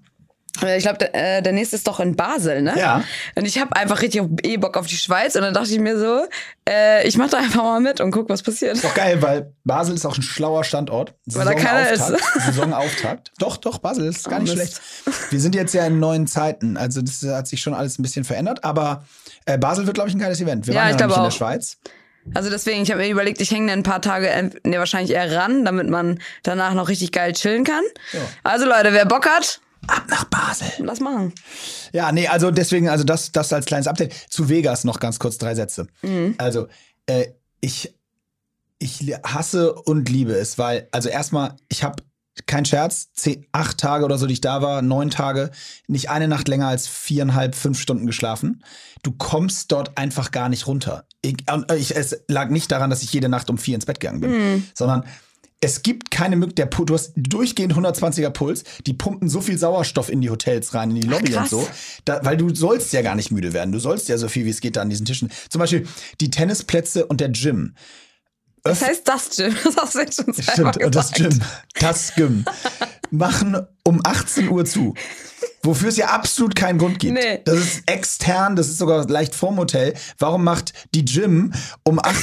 [0.63, 2.75] äh, Ich glaube, der, äh, der nächste ist doch in Basel, ne?
[2.77, 3.05] Ja.
[3.37, 5.99] Und ich habe einfach richtig eh Bock auf die Schweiz und dann dachte ich mir
[5.99, 6.27] so,
[6.69, 8.83] äh, ich mach da einfach mal mit und guck, was passiert.
[8.83, 11.15] doch geil, weil Basel ist auch ein schlauer Standort.
[11.27, 12.13] Weil da keiner ist.
[12.45, 13.33] Saisonauftakt.
[13.39, 14.81] Doch, doch, Basel ist gar Oh, nicht Mist.
[15.05, 15.33] schlecht.
[15.33, 16.77] Wir sind jetzt ja in neuen Zeiten.
[16.77, 19.05] Also das hat sich schon alles ein bisschen verändert, aber
[19.47, 20.67] äh, Basel wird, glaube ich, ein geiles Event.
[20.67, 21.33] Wir Ja, waren ich ja nicht in der auch.
[21.33, 21.79] Schweiz.
[22.35, 25.65] Also deswegen, ich habe mir überlegt, ich hänge ein paar Tage, ne, wahrscheinlich eher ran,
[25.65, 27.83] damit man danach noch richtig geil chillen kann.
[28.13, 28.21] Ja.
[28.45, 30.69] Also Leute, wer Bock hat, Ab nach Basel.
[30.79, 31.33] lass machen.
[31.93, 34.15] Ja, nee, also deswegen, also das, das als kleines Update.
[34.29, 35.89] Zu Vegas noch ganz kurz drei Sätze.
[36.03, 36.37] Mhm.
[36.39, 36.69] Also,
[37.07, 37.27] äh,
[37.61, 37.93] ich,
[38.79, 42.03] ich hasse und liebe es, weil, also erstmal, ich habe
[42.47, 45.51] kein Scherz, zehn, acht Tage oder so, die ich da war, neun Tage,
[45.87, 48.65] nicht eine Nacht länger als viereinhalb, fünf Stunden geschlafen.
[49.03, 51.05] Du kommst dort einfach gar nicht runter.
[51.21, 54.01] Ich, und ich, es lag nicht daran, dass ich jede Nacht um vier ins Bett
[54.01, 54.67] gegangen bin, Mhm.
[54.75, 55.05] sondern
[55.65, 60.09] es gibt keine Möglichkeit, der du hast durchgehend 120er Puls, die pumpen so viel Sauerstoff
[60.09, 61.51] in die Hotels rein, in die Lobby und krass.
[61.51, 61.69] so,
[62.05, 63.71] da, weil du sollst ja gar nicht müde werden.
[63.71, 65.31] Du sollst ja so viel wie es geht da an diesen Tischen.
[65.51, 65.87] Zum Beispiel
[66.21, 67.75] die Tennisplätze und der Gym.
[68.65, 71.35] Das heißt das Gym, das hast du jetzt schon Stimmt, und das gesagt.
[71.35, 71.43] Gym,
[71.81, 72.45] das Gym,
[73.11, 74.95] machen um 18 Uhr zu.
[75.65, 77.15] Wofür es ja absolut keinen Grund gibt.
[77.15, 77.41] Nee.
[77.45, 79.95] Das ist extern, das ist sogar leicht vorm Hotel.
[80.19, 81.53] Warum macht die Gym
[81.85, 82.23] um 18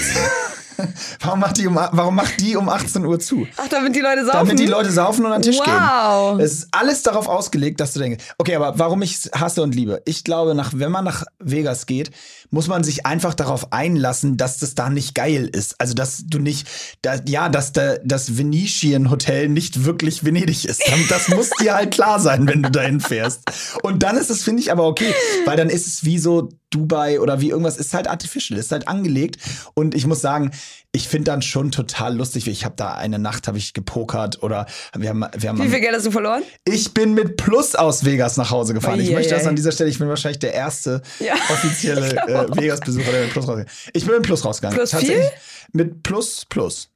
[1.21, 3.45] Warum macht, die um, warum macht die um 18 Uhr zu?
[3.57, 4.37] Ach, damit die Leute saufen?
[4.37, 6.37] Damit die Leute saufen und an den Tisch Wow.
[6.37, 6.45] gehen.
[6.45, 9.75] Es ist alles darauf ausgelegt, dass du denkst, okay, aber warum ich es hasse und
[9.75, 10.01] liebe?
[10.05, 12.11] Ich glaube, nach, wenn man nach Vegas geht,
[12.51, 15.75] muss man sich einfach darauf einlassen, dass das da nicht geil ist.
[15.79, 16.67] Also, dass du nicht,
[17.01, 20.81] da, ja, dass da, das Venetian Hotel nicht wirklich Venedig ist.
[21.09, 23.43] Das muss dir halt klar sein, wenn du dahin fährst.
[23.83, 25.13] Und dann ist es, finde ich, aber okay,
[25.45, 28.87] weil dann ist es wie so Dubai oder wie irgendwas, ist halt artificial, ist halt
[28.87, 29.37] angelegt.
[29.73, 30.51] Und ich muss sagen,
[30.91, 32.47] ich finde dann schon total lustig.
[32.47, 35.79] Ich habe da eine Nacht habe ich gepokert oder wir haben, wir haben Wie viel
[35.79, 36.43] Geld hast du verloren?
[36.65, 38.99] ich bin mit Plus aus Vegas nach Hause gefahren.
[38.99, 42.07] Ich Ui, möchte ui, das an dieser Stelle, ich bin wahrscheinlich der erste Ja, offizielle
[42.27, 42.57] ich äh, auch.
[42.57, 43.71] Vegas-Besucher, der mit Plus rausgegangen.
[43.93, 44.77] Ich bin mit Plus rausgegangen.
[44.77, 44.99] Plus viel?
[44.99, 45.31] Tatsächlich
[45.73, 46.89] Mit Plus, Plus.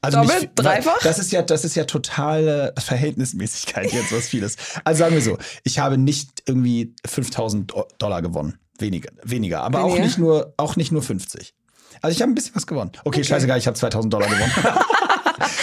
[0.00, 0.40] Also Doppelt?
[0.42, 0.98] nicht, Dreifach?
[1.02, 4.56] Das ist ja, das ist ja totale Verhältnismäßigkeit jetzt, was vieles.
[4.84, 8.58] Also sagen wir so, ich habe nicht irgendwie 5000 Do- Dollar gewonnen.
[8.78, 9.62] Weniger, weniger.
[9.62, 10.04] Aber auch Weniger?
[10.04, 11.54] nicht nur, auch nicht nur 50.
[12.00, 12.92] Also ich habe ein bisschen was gewonnen.
[13.04, 14.52] Okay, scheißegal, ich habe 2000 Dollar gewonnen.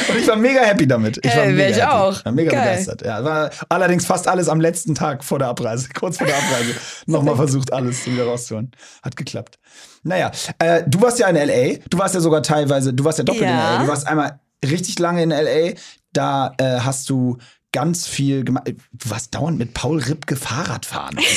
[0.09, 1.17] Und ich war mega happy damit.
[1.25, 1.87] Ich war Hey, mega ich happy.
[1.87, 2.25] auch.
[2.25, 2.61] War mega Geil.
[2.61, 3.01] begeistert.
[3.05, 6.75] Ja, war allerdings fast alles am letzten Tag vor der Abreise, kurz vor der Abreise.
[7.05, 8.71] Nochmal versucht, alles wieder rauszuholen.
[9.03, 9.59] Hat geklappt.
[10.03, 11.77] Naja, äh, du warst ja in L.A.
[11.89, 13.49] Du warst ja sogar teilweise, du warst ja doppelt Ja.
[13.49, 13.83] in L.A.
[13.83, 15.73] Du warst einmal richtig lange in L.A.
[16.13, 17.37] Da äh, hast du
[17.71, 18.67] ganz viel gemacht.
[18.91, 21.17] Du warst dauernd mit Paul Ripke Fahrrad fahren.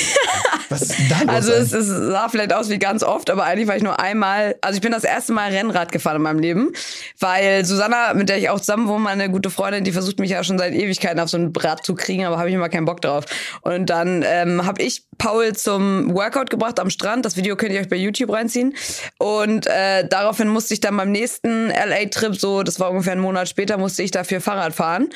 [0.68, 1.28] Was ist denn da los?
[1.28, 4.56] Also es, es sah vielleicht aus wie ganz oft, aber eigentlich war ich nur einmal,
[4.60, 6.72] also ich bin das erste Mal Rennrad gefahren in meinem Leben,
[7.20, 10.44] weil Susanna, mit der ich auch zusammen wohne, meine gute Freundin, die versucht mich ja
[10.44, 13.00] schon seit Ewigkeiten auf so ein Rad zu kriegen, aber habe ich immer keinen Bock
[13.00, 13.24] drauf.
[13.62, 17.24] Und dann ähm, habe ich Paul zum Workout gebracht am Strand.
[17.24, 18.74] Das Video könnt ihr euch bei YouTube reinziehen.
[19.18, 23.48] Und äh, daraufhin musste ich dann beim nächsten LA-Trip, so das war ungefähr einen Monat
[23.48, 25.08] später, musste ich dafür Fahrrad fahren.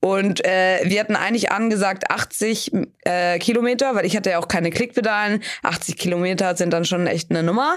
[0.00, 2.72] Und äh, wir hatten eigentlich angesagt 80
[3.04, 5.42] äh, Kilometer, weil ich hatte ja auch keine Klickpedalen.
[5.62, 7.76] 80 Kilometer sind dann schon echt eine Nummer.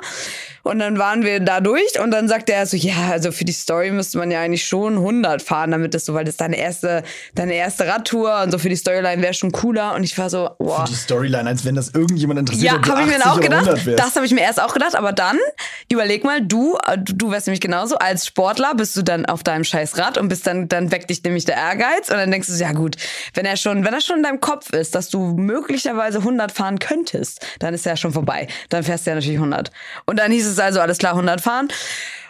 [0.68, 3.54] Und dann waren wir da durch und dann sagte er so, ja, also für die
[3.54, 6.58] Story müsste man ja eigentlich schon 100 fahren, damit das so, weil das ist deine
[6.58, 7.04] erste,
[7.36, 9.96] deine erste Radtour und so für die Storyline wäre schon cooler.
[9.96, 10.86] Und ich war so, boah.
[10.88, 13.62] die Storyline, als wenn das irgendjemand interessiert, Ja, habe ich mir 80 dann auch gedacht.
[13.62, 14.00] 100 wärst.
[14.00, 14.96] Das habe ich mir erst auch gedacht.
[14.96, 15.38] Aber dann,
[15.90, 17.98] überleg mal, du, äh, du, wärst nämlich genauso.
[17.98, 21.24] Als Sportler bist du dann auf deinem scheiß Rad und bist dann, dann weckt dich
[21.24, 22.10] nämlich der Ehrgeiz.
[22.10, 22.98] Und dann denkst du, so, ja gut,
[23.34, 26.80] wenn er schon, wenn er schon in deinem Kopf ist, dass du möglicherweise 100 fahren
[26.80, 28.48] könntest, dann ist er ja schon vorbei.
[28.70, 29.72] Dann fährst du ja natürlich 100.
[30.06, 31.68] Und dann hieß es also, alles klar, 100 fahren.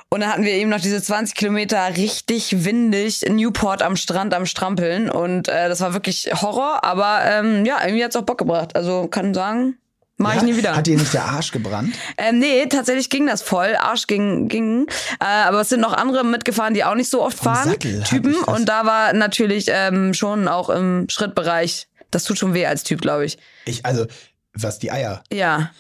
[0.10, 4.34] Und dann hatten wir eben noch diese 20 Kilometer richtig windig in Newport am Strand
[4.34, 5.10] am Strampeln.
[5.10, 6.84] Und äh, das war wirklich Horror.
[6.86, 8.74] Aber ähm, ja, irgendwie hat's auch Bock gebracht.
[8.78, 9.78] Also kann sagen,
[10.16, 10.44] mach ich Ja?
[10.48, 10.78] nie wieder.
[10.78, 11.94] Hat dir nicht der Arsch gebrannt?
[12.18, 13.76] Ähm, nee, tatsächlich ging das voll.
[13.78, 14.88] Arsch ging, ging.
[15.20, 17.68] Äh, aber es sind noch andere mitgefahren, die auch nicht so oft fahren.
[17.72, 18.32] Sattel Typen.
[18.32, 18.48] ich.
[18.48, 21.90] Und da war natürlich ähm, schon auch im Schrittbereich.
[22.12, 23.38] Das tut schon weh als Typ, glaube ich.
[23.66, 24.06] Ich, also,
[24.54, 25.72] was die Eier, Ja.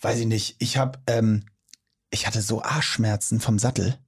[0.00, 0.56] weiß ich nicht.
[0.58, 1.44] Ich hab, ähm,
[2.14, 3.98] ich hatte so Arschschmerzen vom Sattel.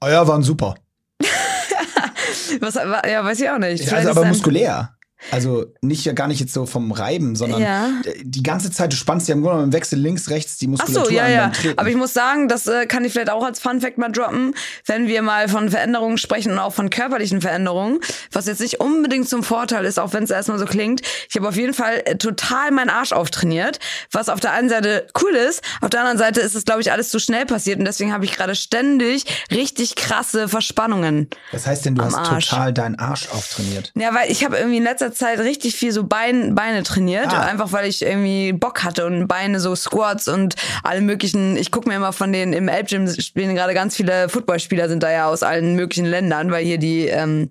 [0.00, 0.74] Eier waren super.
[2.60, 3.80] Was, wa- ja, weiß ich auch nicht.
[3.80, 4.95] also Vielleicht aber muskulär.
[5.30, 7.90] Also nicht ja gar nicht jetzt so vom Reiben, sondern Ja.
[8.22, 11.06] die ganze Zeit, du spannst ja im Grunde im Wechsel links, rechts die Ach Muskulatur
[11.06, 11.48] so, ja, an ja.
[11.50, 11.78] Treten.
[11.78, 14.54] Aber ich muss sagen, das äh, kann ich vielleicht auch als Fun Fact mal droppen,
[14.84, 17.98] wenn wir mal von Veränderungen sprechen und auch von körperlichen Veränderungen,
[18.30, 21.00] was jetzt nicht unbedingt zum Vorteil ist, auch wenn es erstmal so klingt.
[21.28, 23.78] Ich habe auf jeden Fall äh, total meinen Arsch auftrainiert,
[24.12, 26.92] was auf der einen Seite cool ist, auf der anderen Seite ist es, glaube ich,
[26.92, 31.28] alles zu schnell passiert und deswegen habe ich gerade ständig richtig krasse Verspannungen.
[31.52, 32.48] Was heißt denn, du hast Arsch.
[32.50, 33.92] total deinen Arsch auftrainiert?
[33.96, 37.40] Ja, weil ich habe irgendwie in letzter Zeit richtig viel so Bein, Beine trainiert, Ah.
[37.40, 41.88] einfach weil ich irgendwie Bock hatte und Beine so Squats und alle möglichen, ich gucke
[41.88, 45.42] mir immer von den, im Elbgym spielen gerade ganz viele Footballspieler sind da ja aus
[45.42, 47.50] allen möglichen Ländern, weil hier die, ähm,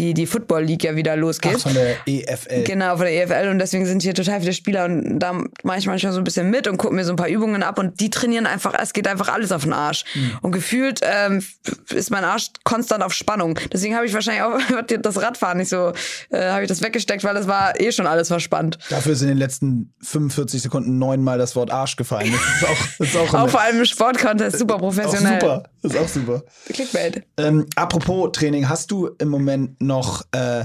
[0.00, 1.52] die, die Football League ja wieder losgeht.
[1.56, 2.64] Ach, von der EFL.
[2.64, 5.32] Genau, von der EFL und deswegen sind hier total viele Spieler und da
[5.62, 7.78] mache ich manchmal so ein bisschen mit und gucke mir so ein paar Übungen ab
[7.78, 10.04] und die trainieren einfach, es geht einfach alles auf den Arsch.
[10.14, 10.32] Hm.
[10.40, 11.44] Und gefühlt ähm,
[11.90, 13.58] ist mein Arsch konstant auf Spannung.
[13.72, 14.58] Deswegen habe ich wahrscheinlich auch
[15.02, 15.92] das Radfahren nicht so,
[16.30, 18.78] äh, habe ich das weggesteckt, weil es war eh schon alles verspannt.
[18.88, 22.32] Dafür ist in den letzten 45 Sekunden neunmal das Wort Arsch gefallen.
[22.32, 25.40] Das ist auch, das ist auch, Auch vor allem im Sportcontest super auch professionell.
[25.40, 25.62] super.
[25.82, 26.42] Das ist auch super.
[26.72, 27.22] Clickbait.
[27.36, 30.64] Ähm, apropos Training, hast du im Moment noch, äh,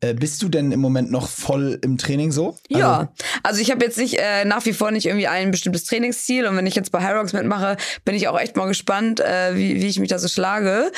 [0.00, 2.56] äh, bist du denn im Moment noch voll im Training so?
[2.68, 6.46] Ja, also ich habe jetzt nicht äh, nach wie vor nicht irgendwie ein bestimmtes Trainingsziel
[6.46, 9.80] und wenn ich jetzt bei Hyrox mitmache, bin ich auch echt mal gespannt, äh, wie,
[9.80, 10.90] wie ich mich da so schlage.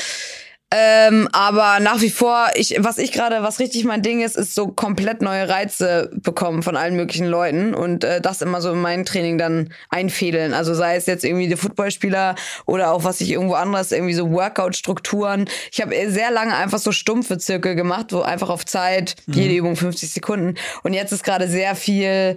[0.76, 4.56] Ähm, aber nach wie vor, ich, was ich gerade, was richtig mein Ding ist, ist
[4.56, 8.80] so komplett neue Reize bekommen von allen möglichen Leuten und äh, das immer so in
[8.80, 10.52] mein Training dann einfädeln.
[10.52, 12.34] Also sei es jetzt irgendwie die Footballspieler
[12.66, 15.44] oder auch was ich irgendwo anderes, irgendwie so Workout-Strukturen.
[15.70, 19.76] Ich habe sehr lange einfach so stumpfe Zirkel gemacht, wo einfach auf Zeit, jede Übung
[19.76, 20.56] 50 Sekunden.
[20.82, 22.34] Und jetzt ist gerade sehr viel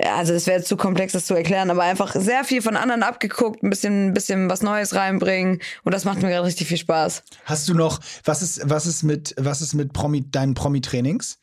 [0.00, 3.02] ja, also das wäre zu komplex, das zu erklären, aber einfach sehr viel von anderen
[3.02, 6.76] abgeguckt, ein bisschen, ein bisschen was Neues reinbringen und das macht mir gerade richtig viel
[6.76, 7.24] Spaß.
[7.44, 11.38] Hast du noch, was ist, was ist mit, was ist mit Promi, deinen Promi-Trainings?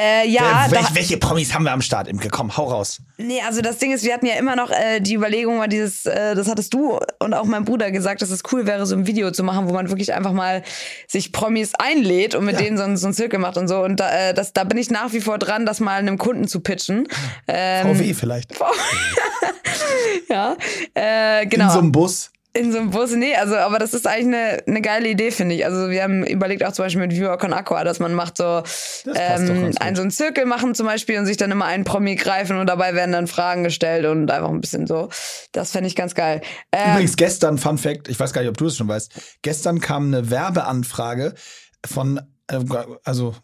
[0.00, 2.28] Äh, ja, Wer- welch, da, welche Promis haben wir am Start, Imke?
[2.28, 3.00] Komm, hau raus.
[3.16, 6.06] nee, also das Ding ist, wir hatten ja immer noch äh, die Überlegung, war dieses,
[6.06, 9.08] äh, das hattest du und auch mein Bruder gesagt, dass es cool wäre, so ein
[9.08, 10.62] Video zu machen, wo man wirklich einfach mal
[11.08, 12.62] sich Promis einlädt und mit Ja.
[12.64, 13.80] denen so, ein- so ein Zirkel macht und so.
[13.82, 16.46] Und da, äh, das, da bin ich nach wie vor dran, das mal einem Kunden
[16.46, 17.08] zu pitchen.
[17.48, 18.54] Ähm, VW vielleicht.
[20.28, 20.56] ja,
[20.94, 21.64] äh, genau.
[21.66, 22.30] In so einem Bus.
[22.58, 25.54] In so einem Bus, nee, also, aber das ist eigentlich eine, eine geile Idee, finde
[25.54, 25.64] ich.
[25.64, 28.62] Also, wir haben überlegt auch zum Beispiel mit Viewer Con Aqua, dass man macht so,
[29.14, 32.58] ähm, einen, so einen Zirkel machen zum Beispiel und sich dann immer einen Promi greifen
[32.58, 35.08] und dabei werden dann Fragen gestellt und einfach ein bisschen so.
[35.52, 36.40] Das fände ich ganz geil.
[36.72, 39.80] Ähm, Übrigens gestern, Fun Fact, ich weiß gar nicht, ob du es schon weißt, gestern
[39.80, 41.34] kam eine Werbeanfrage
[41.86, 42.58] von, äh,
[43.04, 43.34] also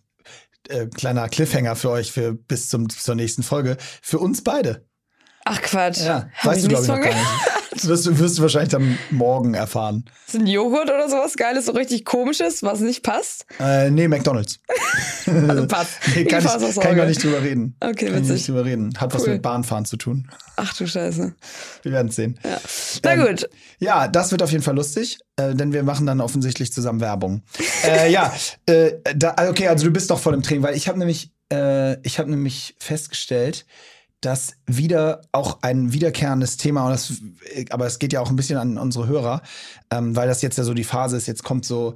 [0.68, 4.86] äh, kleiner Cliffhanger für euch für bis zum, zur nächsten Folge, für uns beide.
[5.44, 6.00] ach Quatsch.
[6.00, 7.26] Ja, Hab weißt du, glaube ich, noch gar nicht.
[7.74, 10.04] Das wirst du, wirst du wahrscheinlich dann morgen erfahren.
[10.26, 13.46] Ist ein Joghurt oder sowas Geiles, so richtig komisches, was nicht passt?
[13.58, 14.60] Äh, nee, McDonalds.
[15.26, 15.92] Also passt.
[16.14, 17.76] Nee, kann, Ich ich, kann ich noch nicht drüber reden.
[17.80, 18.30] Okay, kann ich witzig.
[18.32, 18.92] nicht drüber reden.
[18.98, 19.32] Hat was Cool.
[19.34, 20.28] mit Bahnfahren zu tun.
[20.56, 21.34] Ach du Scheiße.
[21.82, 22.38] Wir werden es sehen.
[22.44, 22.60] Ja.
[23.02, 23.48] Na Ähm, gut.
[23.78, 27.42] Ja, das wird auf jeden Fall lustig, äh, denn wir machen dann offensichtlich zusammen Werbung.
[27.86, 28.32] äh, ja,
[28.66, 31.98] äh, da, okay, also du bist doch voll im Training, weil ich habe nämlich, äh,
[32.06, 33.64] ich habe nämlich festgestellt,
[34.24, 37.12] dass wieder auch ein wiederkehrendes Thema, und das,
[37.70, 39.42] aber es geht ja auch ein bisschen an unsere Hörer,
[39.90, 41.94] ähm, weil das jetzt ja so die Phase ist, jetzt kommt so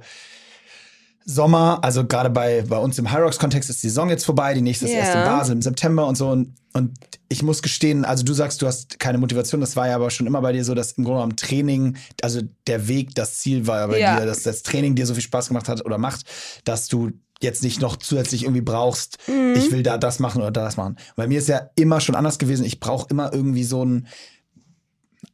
[1.25, 4.85] Sommer, also gerade bei, bei uns im Hyrox-Kontext ist die Saison jetzt vorbei, die nächste
[4.85, 5.23] ist erst in.
[5.25, 6.29] Basel im September und so.
[6.29, 9.95] Und, und ich muss gestehen, also du sagst, du hast keine Motivation, das war ja
[9.95, 13.37] aber schon immer bei dir so, dass im Grunde genommen Training, also der Weg, das
[13.37, 14.19] Ziel war ja bei Ja.
[14.19, 16.25] dir, dass das Training dir so viel Spaß gemacht hat oder macht,
[16.63, 19.53] dass du jetzt nicht noch zusätzlich irgendwie brauchst, Mhm.
[19.55, 20.97] ich will da das machen oder das machen.
[21.15, 24.07] Bei mir ist ja immer schon anders gewesen, ich brauche immer irgendwie so einen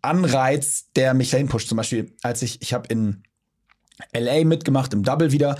[0.02, 1.68] Anreiz, der mich dahin pusht.
[1.68, 3.24] Zum Beispiel, als ich, ich habe in
[4.13, 5.58] LA mitgemacht, im Double wieder.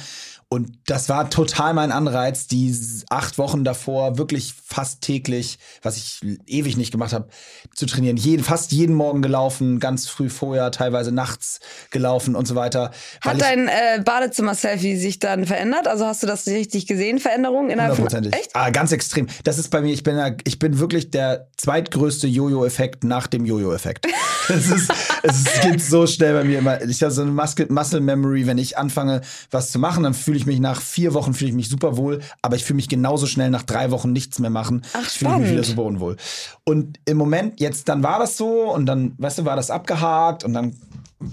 [0.47, 2.73] Und das war total mein Anreiz, die
[3.10, 7.29] acht Wochen davor wirklich fast täglich, was ich ewig nicht gemacht habe,
[7.73, 8.15] zu trainieren.
[8.15, 12.91] Jeden, fast jeden Morgen gelaufen, ganz früh vorher, teilweise nachts gelaufen und so weiter.
[13.21, 15.88] Hat dein äh, Badezimmer-Selfie sich dann verändert?
[15.88, 18.05] Also hast du das richtig gesehen, Veränderungen innerhalb von...
[18.05, 18.39] Hundertprozentig.
[18.39, 18.55] Echt?
[18.55, 19.27] Ah, ganz extrem.
[19.43, 24.05] Das ist bei mir, ich bin, ich bin wirklich der zweitgrößte Jojo-Effekt nach dem Jojo-Effekt.
[24.49, 24.91] es, ist,
[25.23, 26.81] es geht so schnell bei mir immer.
[26.84, 30.35] Ich habe so eine Muscle, Muscle Memory, wenn ich anfange, was zu machen, dann fühle
[30.38, 33.26] ich mich nach vier Wochen fühle ich mich super wohl, aber ich fühle mich genauso
[33.28, 34.84] schnell nach drei Wochen nichts mehr machen.
[34.93, 36.17] Ach, fühle ich mich wieder super unwohl.
[36.63, 40.43] Und im Moment, jetzt, dann war das so und dann, weißt du, war das abgehakt
[40.43, 40.76] und dann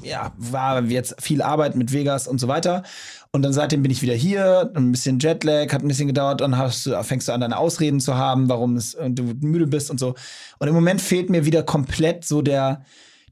[0.03, 2.83] ja, war jetzt viel Arbeit mit Vegas und so weiter.
[3.33, 6.59] Und dann seitdem bin ich wieder hier, ein bisschen Jetlag, hat ein bisschen gedauert, dann
[6.59, 9.91] hast du, fängst du an, deine Ausreden zu haben, warum es, äh, du müde bist
[9.91, 10.15] und so.
[10.59, 12.85] Und im Moment fehlt mir wieder komplett so der,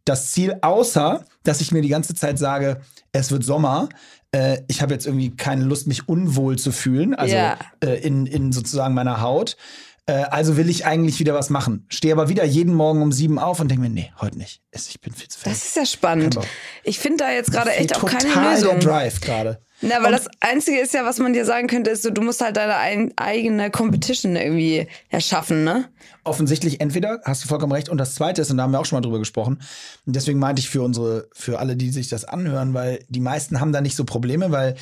[0.04, 2.80] das Ziel, außer, dass ich mir die ganze Zeit sage,
[3.12, 3.88] es wird Sommer.
[4.32, 7.58] Äh, ich habe jetzt irgendwie keine Lust, mich unwohl zu fühlen, also Ja.
[7.82, 9.56] äh, in, in sozusagen meiner Haut.
[10.10, 11.86] Äh, also will ich eigentlich wieder was machen.
[11.88, 14.60] Stehe aber wieder jeden Morgen um sieben auf und denke mir, nee, heute nicht.
[14.72, 15.52] Ich bin viel zu fett.
[15.52, 16.36] Das ist ja spannend.
[16.82, 18.80] Ich finde da jetzt gerade echt auch keine Lösung.
[18.80, 19.62] der Drive gerade.
[19.82, 22.40] Na, weil das Einzige ist ja, was man dir sagen könnte, ist so, du musst
[22.42, 25.88] halt deine ein, eigene Competition irgendwie erschaffen, ne?
[26.22, 28.84] Offensichtlich entweder, hast du vollkommen recht, und das zweite ist, und da haben wir auch
[28.84, 29.62] schon mal drüber gesprochen,
[30.04, 33.58] und deswegen meinte ich für unsere, für alle, die sich das anhören, weil die meisten
[33.58, 34.74] haben da nicht so Probleme, weil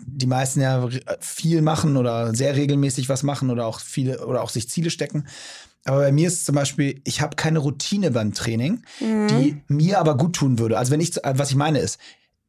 [0.00, 4.42] die meisten ja re- viel machen oder sehr regelmäßig was machen oder auch viele oder
[4.42, 5.26] auch sich Ziele stecken.
[5.84, 8.82] Aber bei mir ist zum Beispiel, ich habe keine Routine beim Training,
[9.28, 10.78] die mir aber gut tun würde.
[10.78, 11.98] Also wenn ich, äh, was ich meine ist,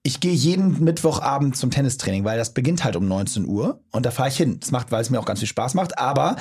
[0.03, 4.11] ich gehe jeden Mittwochabend zum Tennistraining, weil das beginnt halt um 19 Uhr und da
[4.11, 4.59] fahre ich hin.
[4.59, 6.35] Das macht, weil es mir auch ganz viel Spaß macht, aber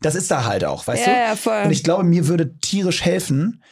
[0.00, 1.18] das ist da halt auch, weißt Ja, du?
[1.18, 1.62] ja, voll.
[1.64, 3.62] Und ich glaube, mir würde tierisch helfen,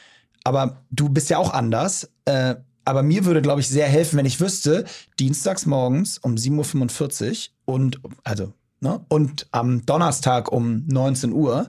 [0.45, 2.09] aber du bist ja auch anders.
[2.25, 4.85] Äh, aber mir würde, glaube ich, sehr helfen, wenn ich wüsste,
[5.19, 11.69] dienstags morgens um 7.45 Uhr und also, ne, und am Donnerstag um 19 Uhr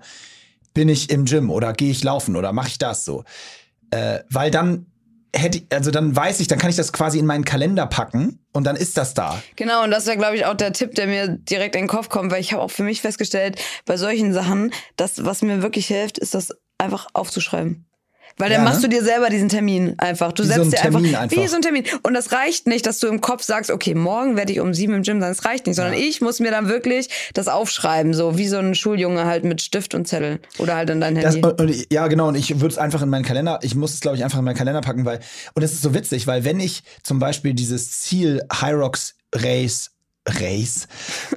[0.73, 3.23] bin ich im Gym oder gehe ich laufen oder mache ich das so.
[3.91, 4.87] Äh, weil dann
[5.35, 8.39] hätte ich, also dann weiß ich, dann kann ich das quasi in meinen Kalender packen
[8.53, 9.41] und dann ist das da.
[9.55, 12.09] Genau, und das wäre, glaube ich, auch der Tipp, der mir direkt in den Kopf
[12.09, 15.87] kommt, weil ich habe auch für mich festgestellt, bei solchen Sachen, das, was mir wirklich
[15.87, 17.85] hilft, ist das einfach aufzuschreiben.
[18.37, 18.89] Weil dann Ja, machst ne?
[18.89, 20.31] du dir selber diesen Termin einfach.
[20.31, 21.37] Du Wie so setzt ein dir einfach, Termin einfach.
[21.37, 21.83] wie so ein Termin.
[22.03, 24.93] Und das reicht nicht, dass du im Kopf sagst, okay, morgen werde ich um sieben
[24.93, 25.29] im Gym sein.
[25.29, 28.75] Das reicht nicht, sondern ich muss mir dann wirklich das aufschreiben, so wie so ein
[28.75, 31.47] Schuljunge halt mit Stift und Zettel oder halt in dein Das, Handy.
[31.47, 32.27] und, und, ich- ja, genau.
[32.29, 34.45] Und ich würde es einfach in meinen Kalender, ich muss es, glaube ich, einfach in
[34.45, 35.19] meinen Kalender packen, weil,
[35.53, 39.91] und es ist so witzig, weil wenn ich zum Beispiel dieses Ziel Hyrox Race
[40.25, 40.87] Race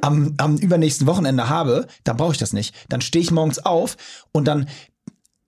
[0.00, 2.74] am, am übernächsten Wochenende habe, dann brauche ich das nicht.
[2.88, 3.96] Dann stehe ich morgens auf
[4.32, 4.68] und dann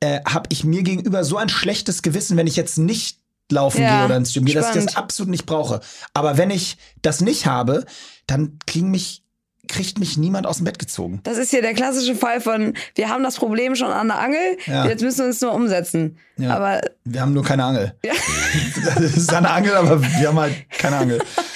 [0.00, 3.18] äh, habe ich mir gegenüber so ein schlechtes Gewissen, wenn ich jetzt nicht
[3.50, 5.80] laufen Ja, gehe oder ins Gym gehe, dass ich das absolut nicht brauche.
[6.14, 7.84] Aber wenn ich das nicht habe,
[8.26, 9.22] dann kriegen mich,
[9.68, 11.20] kriegt mich niemand aus dem Bett gezogen.
[11.24, 14.58] Das ist hier der klassische Fall von, wir haben das Problem schon an der Angel,
[14.66, 14.86] Ja.
[14.86, 16.18] jetzt müssen wir es nur umsetzen.
[16.36, 16.54] Ja.
[16.56, 17.94] Aber Wir haben nur keine Angel.
[18.84, 21.18] Das ist eine Angel, aber wir haben halt keine Angel.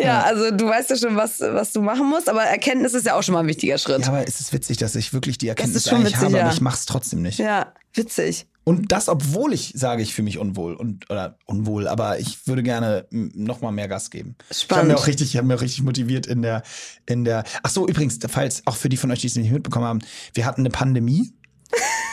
[0.00, 3.14] ja, also du weißt ja schon, was, was du machen musst, aber Erkenntnis ist ja
[3.14, 4.02] auch schon mal ein wichtiger Schritt.
[4.02, 6.44] Ja, aber es ist witzig, dass ich wirklich die Erkenntnis eigentlich witzig, habe, ja.
[6.44, 7.38] aber ich mache es trotzdem nicht.
[7.38, 8.46] Ja, witzig.
[8.64, 12.62] Und das, obwohl ich sage, ich fühle mich unwohl und oder unwohl, aber ich würde
[12.62, 14.36] gerne noch mal mehr Gas geben.
[14.50, 14.88] Ich habe Spannend.
[14.88, 16.62] mir auch richtig, ich habe mir auch richtig motiviert in der
[17.06, 17.44] in der.
[17.62, 20.00] Ach so, übrigens, falls auch für die von euch, die es nicht mitbekommen haben,
[20.34, 21.32] wir hatten eine Pandemie,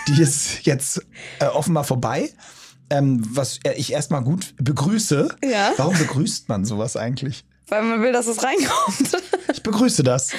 [0.07, 1.05] die ist jetzt
[1.39, 2.32] äh, offenbar vorbei.
[2.89, 5.28] Ähm, was ich erstmal gut begrüße.
[5.43, 5.74] Ja.
[5.76, 7.43] Warum begrüßt man sowas eigentlich?
[7.70, 9.24] Weil man will, dass es reinkommt.
[9.49, 10.32] Ich begrüße das.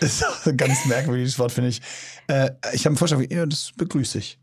[0.00, 1.80] Das ist auch ein ganz merkwürdiges Wort, finde ich.
[2.26, 4.38] Äh, ich habe einen Vorschlag, ja, das begrüße ich.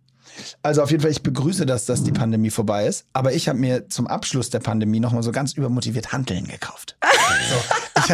[0.64, 3.06] Also auf jeden Fall, ich begrüße das, dass die Pandemie vorbei ist.
[3.14, 6.98] Aber ich habe mir zum Abschluss der Pandemie nochmal so ganz übermotiviert Handeln gekauft.
[7.50, 7.56] so,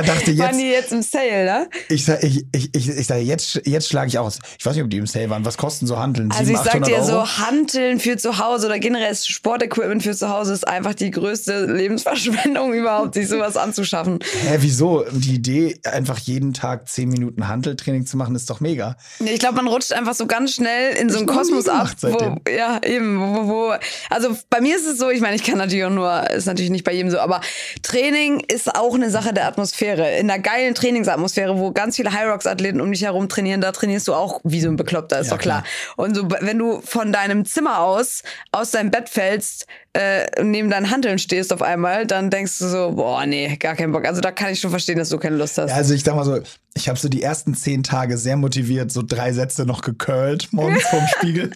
[0.03, 0.39] dachte jetzt.
[0.39, 1.69] Waren die jetzt im Sale, ne?
[1.89, 4.39] Ich sage, ich, ich, ich, ich sag, jetzt, jetzt schlage ich aus.
[4.57, 5.45] Ich weiß nicht, ob die im Sale waren.
[5.45, 6.31] Was kosten so Handeln?
[6.31, 7.25] Also 700, ich sag dir Euro?
[7.25, 11.65] so, Hanteln für zu Hause oder generell Sportequipment für zu Hause ist einfach die größte
[11.65, 14.19] Lebensverschwendung überhaupt, sich sowas anzuschaffen.
[14.47, 15.05] Hä, wieso?
[15.11, 18.97] Die Idee, einfach jeden Tag 10 Minuten Handeltraining zu machen, ist doch mega.
[19.19, 21.91] Ich glaube, man rutscht einfach so ganz schnell in so einen Kosmos ab.
[22.01, 23.19] Wo, ja, eben.
[23.19, 23.73] Wo, wo,
[24.09, 26.71] also bei mir ist es so, ich meine, ich kann natürlich auch nur, ist natürlich
[26.71, 27.41] nicht bei jedem so, aber
[27.81, 29.84] Training ist auch eine Sache der Atmosphäre.
[29.93, 33.71] In einer geilen Trainingsatmosphäre, wo ganz viele High Rocks Athleten um dich herum trainieren, da
[33.71, 35.63] trainierst du auch wie so ein Bekloppter, ist Ja, doch klar.
[35.95, 39.65] Und so, wenn du von deinem Zimmer aus, aus deinem Bett fällst,
[39.95, 43.75] äh, und neben deinen Handeln stehst auf einmal, dann denkst du so, boah, nee, gar
[43.75, 44.05] keinen Bock.
[44.05, 45.69] Also da kann ich schon verstehen, dass du keine Lust hast.
[45.69, 46.41] Ja, also ich sag mal so,
[46.73, 50.83] ich habe so die ersten zehn Tage sehr motiviert, so drei Sätze noch gecurlt morgens
[50.83, 51.51] vorm Spiegel.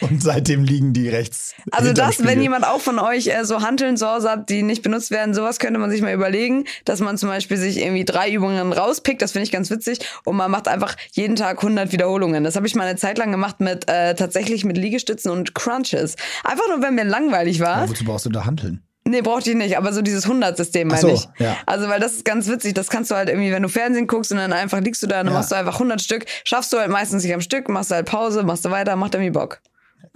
[0.00, 1.54] Und seitdem liegen die rechts.
[1.70, 4.82] Also das, wenn jemand auch von euch äh, so Hanteln zu Hause hat, die nicht
[4.82, 8.32] benutzt werden, sowas könnte man sich mal überlegen, dass man zum Beispiel sich irgendwie drei
[8.32, 12.44] Übungen rauspickt, das finde ich ganz witzig, und man macht einfach jeden Tag 100 Wiederholungen.
[12.44, 16.16] Das habe ich mal eine Zeit lang gemacht mit äh, tatsächlich mit Liegestützen und Crunches.
[16.44, 17.65] Einfach nur, wenn mir langweilig war.
[17.66, 18.82] Ja, wozu brauchst du da Handeln?
[19.08, 21.28] Nee, brauchte ich nicht, aber so dieses 100-System meine so, ich.
[21.38, 21.56] ja.
[21.64, 24.32] Also, weil das ist ganz witzig, das kannst du halt irgendwie, wenn du Fernsehen guckst
[24.32, 25.38] und dann einfach liegst du da und dann Ja.
[25.40, 28.06] machst du einfach 100 Stück, schaffst du halt meistens nicht am Stück, machst du halt
[28.06, 29.60] Pause, machst du weiter, macht irgendwie Bock.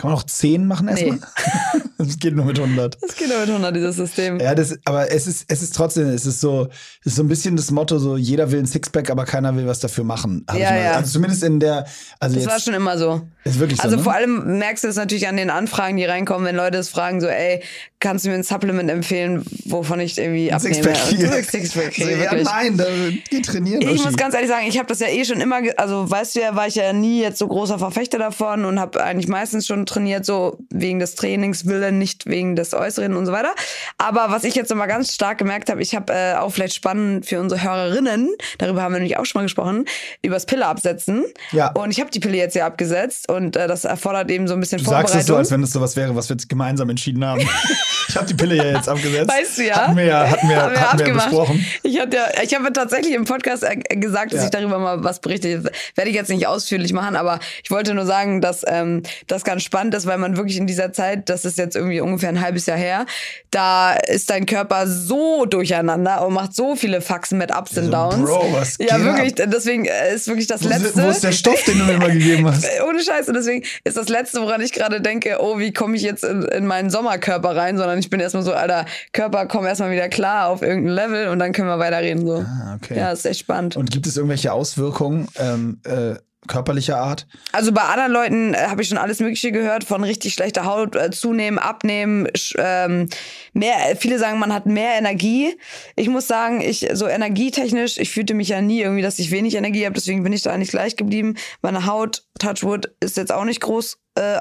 [0.01, 1.16] Kann man auch zehn machen erstmal?
[1.16, 1.20] Nee.
[1.98, 2.96] Das geht nur mit 100.
[3.03, 4.40] Das geht nur mit 100, dieses System.
[4.40, 6.68] Ja, das, aber es ist, es ist trotzdem, es ist so,
[7.01, 9.66] es ist so ein bisschen das Motto, so jeder will ein Sixpack, aber keiner will
[9.66, 10.46] was dafür machen.
[10.51, 10.92] Ja, ja.
[10.92, 11.84] Also zumindest in der,
[12.18, 13.20] also Das jetzt, war schon immer so.
[13.44, 13.84] ist wirklich so.
[13.84, 14.03] Also ne?
[14.03, 17.20] vor allem merkst du es natürlich an den Anfragen, die reinkommen, wenn Leute es fragen,
[17.20, 17.62] so, ey,
[18.01, 20.74] kannst du mir ein Supplement empfehlen, wovon ich irgendwie abnehme?
[20.74, 22.86] Sixpack Sixpack kriege, ja, nein, da,
[23.28, 23.82] geh trainieren.
[23.82, 24.05] Ich Uschi.
[24.05, 26.57] muss ganz ehrlich sagen, ich habe das ja eh schon immer, also weißt du ja,
[26.57, 30.24] war ich ja nie jetzt so großer Verfechter davon und habe eigentlich meistens schon trainiert,
[30.24, 33.55] so wegen des Trainingswillen, nicht wegen des Äußeren und so weiter.
[33.98, 37.26] Aber was ich jetzt nochmal ganz stark gemerkt habe, ich habe äh, auch vielleicht spannend
[37.26, 39.84] für unsere Hörerinnen, darüber haben wir nämlich auch schon mal gesprochen,
[40.22, 41.24] übers Pille absetzen.
[41.53, 41.72] Ja.
[41.72, 44.61] Und ich habe die Pille jetzt ja abgesetzt und äh, das erfordert eben so ein
[44.61, 45.36] bisschen Du sagst es so, Vorbereitung.
[45.38, 47.46] als wenn es sowas wäre, was wir jetzt gemeinsam entschieden haben.
[48.09, 49.28] ich habe die Pille ja jetzt abgesetzt.
[49.30, 49.76] Weißt du ja?
[49.76, 51.28] Hatten wir ja, hatten wir, hatten wir ja abgemacht.
[51.30, 51.66] besprochen.
[51.82, 54.45] Ich hatte ja, ich habe tatsächlich im Podcast gesagt, dass Ja.
[54.47, 55.61] ich darüber mal was berichte.
[55.61, 59.45] Das werde ich jetzt nicht ausführlich machen, aber ich wollte nur sagen, dass ähm, das
[59.45, 62.41] ganz spannend ist, weil man wirklich in dieser Zeit, das ist jetzt irgendwie ungefähr ein
[62.41, 63.07] halbes Jahr her,
[63.51, 67.91] da ist dein Körper so durcheinander und macht so viele Faxen mit Ups und So,
[67.91, 68.28] Downs.
[68.30, 69.34] Bro, was ja, geht wirklich.
[69.36, 71.03] Deswegen äh, ist wirklich das Wo ist, letzte.
[71.03, 72.66] wo ist der Stoff, den du mir immer gegeben hast?
[72.88, 76.24] Ohne Scheiße, deswegen ist das Letzte, woran ich gerade denke, oh, wie komme ich jetzt
[76.24, 80.09] in, in meinen Sommerkörper rein, sondern ich bin erstmal so, Alter, Körper, komm erstmal wieder
[80.09, 82.26] klar auf irgendein Level und dann können wir weiterreden.
[82.26, 82.45] So.
[82.47, 82.99] Ah, okay.
[82.99, 83.76] Ja, ist echt spannend.
[83.76, 86.16] Und gibt es irgendwelche Auswirkungen ähm, äh,
[86.47, 87.26] körperlicher Art?
[87.53, 90.97] Also bei anderen Leuten äh, habe ich schon alles Mögliche gehört, von richtig schlechter Haut,
[90.97, 92.28] äh, zunehmen, abnehmen,
[92.59, 93.09] ähm,
[93.53, 95.57] mehr, viele sagen, man hat mehr Energie.
[95.97, 99.55] Ich muss sagen, ich so energietechnisch, ich fühlte mich ja nie irgendwie, dass ich wenig
[99.55, 101.37] Energie habe, deswegen bin ich da eigentlich gleich geblieben.
[101.62, 104.39] Meine Haut, Touchwood, ist jetzt auch nicht groß äh,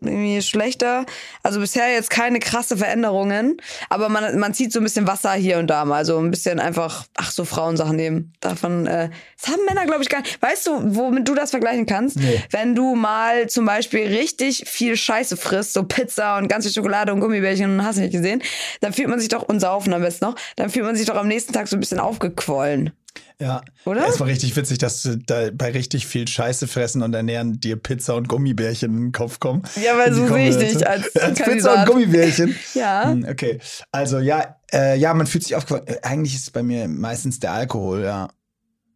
[0.00, 1.06] irgendwie schlechter.
[1.42, 3.56] Also bisher jetzt keine krasse Veränderungen,
[3.88, 6.60] aber man, man zieht so ein bisschen Wasser hier und da mal, so ein bisschen
[6.60, 8.32] einfach, ach so Frauensachen nehmen.
[8.40, 9.10] Davon, äh,
[9.40, 10.40] das haben Männer, glaube ich, gar nicht.
[10.42, 12.18] Weißt du, womit du das vergleichen kannst?
[12.18, 12.42] Nee.
[12.50, 17.20] Wenn du mal zum Beispiel richtig viel Scheiße frisst, so Pizza und ganze Schokolade und
[17.20, 18.42] Gummibärchen und hast nicht gesehen,
[18.80, 21.16] dann fühlt man sich doch, und saufen am besten noch, dann fühlt man sich doch
[21.16, 22.92] am nächsten Tag so ein bisschen aufgequollen.
[23.40, 23.62] Ja.
[23.84, 24.06] Oder?
[24.06, 27.76] Es war richtig witzig, dass du da bei richtig viel Scheiße fressen und ernähren dir
[27.76, 29.62] Pizza und Gummibärchen in den Kopf kommen.
[29.82, 31.88] Ja, weil so sehe ich dich als Pizza Kandidat.
[31.88, 32.56] und Gummibärchen.
[32.74, 33.10] Ja.
[33.10, 33.58] Hm, Okay.
[33.90, 35.86] Also ja, äh, ja, man fühlt sich aufgefallen.
[35.86, 38.28] Äh, eigentlich ist es bei mir meistens der Alkohol, ja.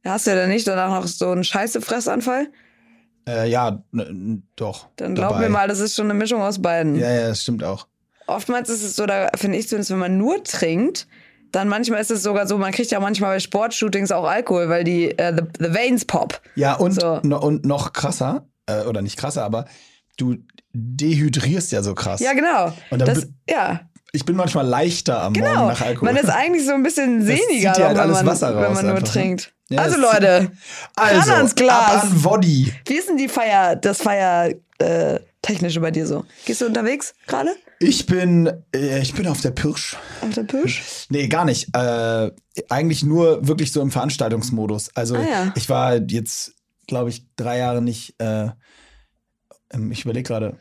[0.04, 2.46] Hast du ja dann nicht danach noch so einen Scheiße-Fressanfall?
[3.28, 3.82] Äh, ja,
[4.54, 4.86] doch.
[4.96, 5.44] Dann glaub dabei.
[5.46, 6.94] mir mal, das ist schon eine Mischung aus beiden.
[6.96, 7.88] Ja, ja, das stimmt auch.
[8.28, 11.08] Oftmals ist es so, da finde ich zumindest, wenn man nur trinkt,
[11.52, 14.84] dann manchmal ist es sogar so, man kriegt ja manchmal bei Sportshootings auch Alkohol, weil
[14.84, 16.40] die äh, the, the veins pop.
[16.54, 17.20] Ja, und, So.
[17.22, 19.66] no, und noch krasser, äh, oder nicht krasser, aber
[20.16, 20.36] du
[20.72, 22.20] dehydrierst ja so krass.
[22.20, 22.72] Ja, genau.
[22.90, 23.80] Und dann das, ja,
[24.12, 25.54] Ich bin manchmal leichter am genau.
[25.54, 26.12] Morgen nach Alkohol.
[26.12, 28.86] Man ist eigentlich so ein bisschen sehniger, ja halt wenn, man, Wasser wenn raus man
[28.86, 29.12] nur einfach, ne?
[29.12, 29.52] trinkt.
[29.68, 30.52] Ja, also Leute,
[30.96, 31.94] also, ran ans Glas.
[31.96, 32.72] ab an Body.
[32.86, 36.24] wie ist denn die Feier, das Feier äh, technische bei dir so?
[36.44, 37.50] Gehst du unterwegs gerade
[37.80, 39.96] Ich bin, äh, ich bin auf der Pirsch.
[40.22, 41.06] auf der Pirsch?
[41.10, 41.74] Nee, gar nicht.
[41.76, 42.30] Äh,
[42.68, 44.90] eigentlich nur wirklich so im Veranstaltungsmodus.
[44.94, 45.52] Also Ah, ja.
[45.56, 46.52] ich war jetzt,
[46.86, 48.14] glaube ich, drei Jahre nicht.
[48.18, 48.50] Äh,
[49.72, 50.56] ähm, ich überlege gerade.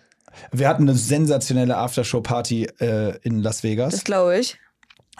[0.52, 3.94] Wir hatten eine sensationelle Aftershow-Party äh, in Las Vegas.
[3.94, 4.58] Das glaube ich.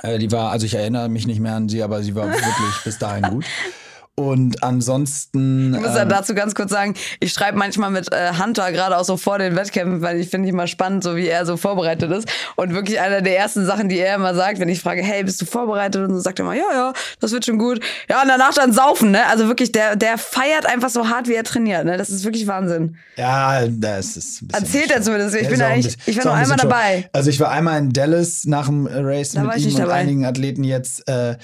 [0.02, 2.84] Äh, die war, also ich erinnere mich nicht mehr an sie, aber sie war wirklich
[2.84, 3.46] bis dahin gut.
[4.18, 5.74] Und ansonsten.
[5.74, 8.98] Ich muss ja ähm, dazu ganz kurz sagen, ich schreibe manchmal mit äh, Hunter gerade
[8.98, 11.58] auch so vor den Wettkämpfen, weil ich finde ich immer spannend, so wie er so
[11.58, 12.26] vorbereitet ist.
[12.56, 15.42] Und wirklich einer der ersten Sachen, die er immer sagt, wenn ich frage, hey, bist
[15.42, 16.02] du vorbereitet?
[16.08, 17.82] Und so sagt er immer, ja, ja, das wird schon gut.
[18.10, 19.26] Ja, und danach dann saufen, ne?
[19.28, 21.98] Also wirklich, der, der feiert einfach so hart, wie er trainiert, ne?
[21.98, 22.96] Das ist wirklich Wahnsinn.
[23.18, 24.44] Ja, das ist.
[24.44, 25.36] ein Erzählt er zumindest.
[25.36, 27.10] Ich Ja, bin eigentlich- ich war nur ein einmal dabei.
[27.12, 29.94] Also ich war einmal in Dallas nach dem Race Da mit ihm und dabei.
[29.96, 31.36] einigen Athleten jetzt äh, äh,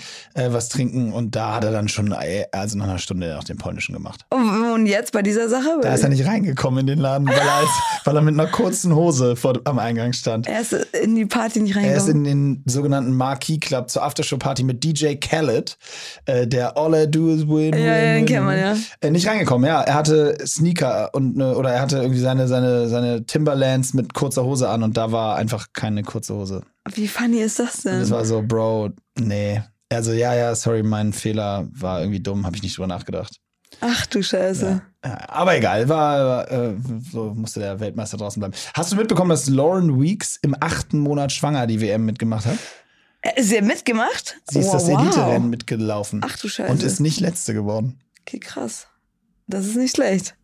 [0.47, 3.57] was trinken und da hat er dann schon äh, also nach einer Stunde nach dem
[3.57, 4.25] Polnischen gemacht.
[4.29, 5.79] Und jetzt bei dieser Sache?
[5.81, 7.69] Da ist er nicht reingekommen in den Laden, weil er, als,
[8.05, 10.47] weil er mit einer kurzen Hose vor, am Eingang stand.
[10.47, 12.25] er ist in die Party nicht Er ist reingekommen.
[12.25, 15.77] in den sogenannten Marquee Club zur Aftershow-Party mit DJ Khaled,
[16.25, 17.73] äh, der All I Do Is Win.
[17.73, 18.75] Ja, win, ja, den kennt man, ja.
[19.01, 19.81] Äh, nicht reingekommen, ja.
[19.81, 24.43] Er hatte Sneaker und ne, oder er hatte irgendwie seine, seine, seine Timberlands mit kurzer
[24.43, 26.61] Hose an und da war einfach keine kurze Hose.
[26.93, 27.99] Wie funny ist das denn?
[27.99, 28.89] Das war so, Bro,
[29.19, 29.61] nee.
[29.91, 33.37] Also ja, ja, sorry, mein Fehler war irgendwie dumm, habe ich nicht drüber nachgedacht.
[33.81, 34.81] Ach du Scheiße.
[35.03, 36.75] Ja, aber egal, war, äh,
[37.11, 38.53] so musste der Weltmeister draußen bleiben.
[38.73, 42.57] Hast du mitbekommen, dass Lauren Weeks im achten Monat schwanger die WM mitgemacht hat?
[43.21, 44.37] Äh, Ist er mitgemacht?
[44.49, 45.01] Sie ist Wow, das wow.
[45.01, 46.21] Elite-Rennen mitgelaufen.
[46.23, 46.71] Ach du Scheiße.
[46.71, 47.99] Und ist nicht letzte geworden.
[48.21, 48.87] Okay, krass.
[49.47, 50.35] Das ist nicht schlecht.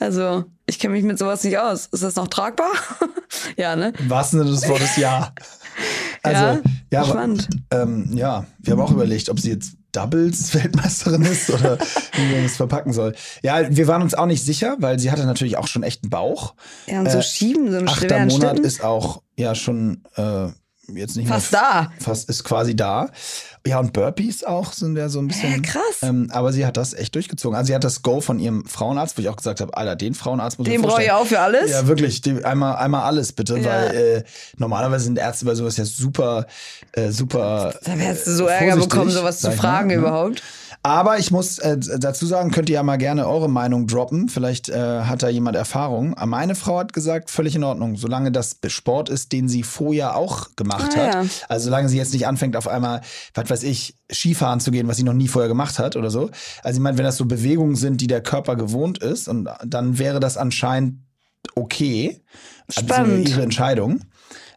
[0.00, 1.86] Also, ich kenne mich mit sowas nicht aus.
[1.86, 2.72] Ist das noch tragbar?
[3.56, 3.92] ja, ne?
[3.98, 5.32] Im wahrsten Sinne des Wortes ja.
[6.24, 6.60] Also,
[6.92, 7.48] Ja, spannend.
[7.70, 11.78] ähm, ja, wir haben auch überlegt, ob sie jetzt Doubles-Weltmeisterin ist oder
[12.14, 13.14] wie man das verpacken soll.
[13.42, 16.10] Ja, wir waren uns auch nicht sicher, weil sie hatte natürlich auch schon echt einen
[16.10, 16.54] Bauch.
[16.86, 18.64] Ja, und so Äh, schieben, so einen Achter Monat Schlitten.
[18.64, 20.48] ist auch ja schon äh,
[20.88, 21.60] jetzt nicht Fast mehr.
[21.60, 21.92] da.
[21.98, 23.08] Fast ist quasi da.
[23.66, 25.50] Ja, und Burpees auch sind ja so ein bisschen.
[25.52, 26.02] Ja, krass.
[26.02, 27.56] Ähm, aber sie hat das echt durchgezogen.
[27.56, 30.14] Also sie hat das Go von ihrem Frauenarzt, wo ich auch gesagt habe, Alter, den
[30.14, 31.70] Frauenarzt muss ich Den brauche ich auch für alles.
[31.70, 32.20] Ja, wirklich.
[32.20, 33.64] Die, einmal, einmal alles bitte, Ja.
[33.64, 34.24] weil äh,
[34.58, 36.46] normalerweise sind Ärzte bei sowas ja super,
[36.92, 37.74] äh, super.
[37.84, 39.94] da wärst du so Ärger bekommen, sowas zu ich mal, fragen ne?
[39.94, 40.42] überhaupt.
[40.86, 44.28] Aber ich muss äh, dazu sagen, könnt ihr ja mal gerne eure Meinung droppen.
[44.28, 46.14] Vielleicht äh, hat da jemand Erfahrung.
[46.26, 50.48] Meine Frau hat gesagt, völlig in Ordnung, solange das Sport ist, den sie vorher auch
[50.56, 51.14] gemacht Ah, hat.
[51.14, 51.24] ja.
[51.48, 53.00] Also solange sie jetzt nicht anfängt, auf einmal,
[53.32, 56.30] was weiß ich, Skifahren zu gehen, was sie noch nie vorher gemacht hat oder so.
[56.62, 59.98] Also ich meine, wenn das so Bewegungen sind, die der Körper gewohnt ist, und dann
[59.98, 60.98] wäre das anscheinend
[61.54, 62.20] okay.
[62.68, 63.20] Spannend.
[63.26, 64.00] Also ihre Entscheidung.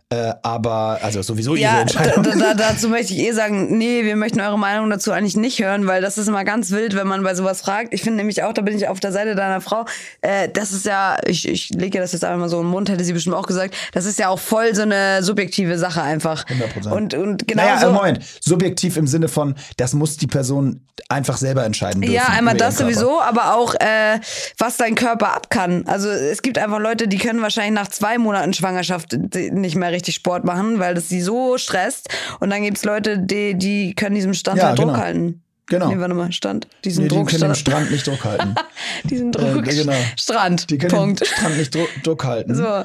[0.10, 2.24] Äh, aber, also sowieso ihre Ja, da, Entscheidung.
[2.24, 5.60] da, da, dazu möchte ich eh sagen, nee, wir möchten eure Meinung dazu eigentlich nicht
[5.62, 7.94] hören, weil das ist immer ganz wild, wenn man bei sowas fragt.
[7.94, 9.86] Ich finde nämlich auch, da bin ich auf der Seite deiner Frau,
[10.22, 13.04] äh, das ist ja, ich, ich lege das jetzt einfach mal so im Mund, hätte
[13.04, 16.46] sie bestimmt auch gesagt, das ist ja auch voll so eine subjektive Sache einfach.
[16.46, 16.90] 100%.
[16.90, 17.88] Und, und genau naja, so.
[17.88, 18.20] äh, Moment.
[18.40, 22.16] Subjektiv im Sinne von, das muss die Person einfach selber entscheiden dürfen.
[22.16, 24.20] Ja, einmal das sowieso, aber auch, äh,
[24.58, 25.86] was dein Körper ab kann.
[25.86, 29.14] Also es gibt einfach Leute, die können wahrscheinlich nach zwei Monaten Schwangerschaft
[29.52, 32.10] nicht mehr richtig Sport machen, weil das sie so stresst.
[32.40, 35.00] Und dann gibt's Leute, die, die können diesem Stand Ja, halt Druck genau.
[35.00, 35.42] halten.
[35.70, 35.90] Genau.
[35.90, 36.68] Nee, warte mal, Stand.
[36.86, 37.58] Diesen Nee, die Druck, können den Stand.
[37.58, 38.56] Strand nicht Druck halten.
[39.04, 39.68] Diesen Druck.
[39.68, 39.98] Äh, genau.
[40.16, 40.70] Strand.
[40.70, 41.20] Die können Punkt.
[41.22, 42.56] den Strand nicht Druck, Druck halten.
[42.56, 42.84] So.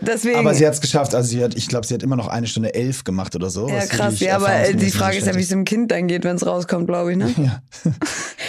[0.00, 0.38] Deswegen.
[0.38, 1.14] Aber sie hat es geschafft.
[1.14, 3.68] Also sie hat, ich glaube, sie hat immer noch eine Stunde elf gemacht oder so.
[3.68, 4.20] ja, was krass.
[4.20, 6.86] Ja, aber die Frage ist ja, wie es dem Kind dann geht, wenn es rauskommt,
[6.86, 7.32] glaube ich, ne?
[7.36, 7.62] Ja.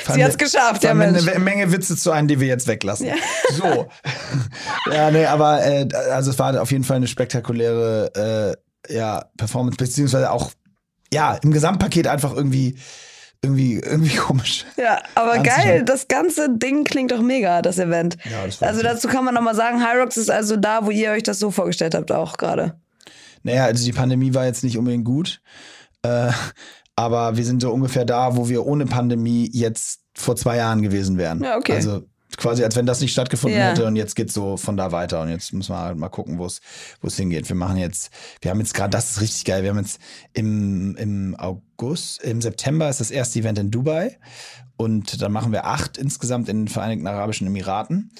[0.13, 1.27] Sie hat's geschafft, ja, Mensch.
[1.27, 3.09] eine Menge Witze zu ein, die wir jetzt weglassen.
[3.55, 3.87] So.
[4.91, 8.57] ja, nee, aber äh, also es war auf jeden Fall eine spektakuläre
[8.89, 10.51] äh, ja, Performance, beziehungsweise auch
[11.13, 12.77] ja, im Gesamtpaket einfach irgendwie
[13.41, 14.65] irgendwie irgendwie komisch.
[14.77, 18.17] Ja, aber geil, das ganze Ding klingt doch mega, das Event.
[18.29, 18.83] Ja, das also cool.
[18.83, 21.95] dazu kann man nochmal sagen, Hyrox ist also da, wo ihr euch das so vorgestellt
[21.95, 22.75] habt, auch gerade.
[23.43, 25.41] Naja, also die Pandemie war jetzt nicht unbedingt gut.
[26.01, 26.31] Äh,
[26.95, 31.17] aber wir sind so ungefähr da, wo wir ohne Pandemie jetzt vor zwei Jahren gewesen
[31.17, 31.43] wären.
[31.43, 31.75] Ja, okay.
[31.75, 32.03] Also
[32.35, 33.69] quasi, als wenn das nicht stattgefunden Ja.
[33.69, 36.37] hätte und jetzt geht's so von da weiter und jetzt müssen wir halt mal gucken,
[36.37, 36.59] wo es
[37.01, 37.47] wo es hingeht.
[37.47, 38.09] Wir machen jetzt,
[38.41, 39.99] wir haben jetzt gerade, das ist richtig geil, wir haben jetzt
[40.33, 44.17] im, im August, im September ist das erste Event in Dubai
[44.75, 48.11] und dann machen wir acht insgesamt in den Vereinigten Arabischen Emiraten.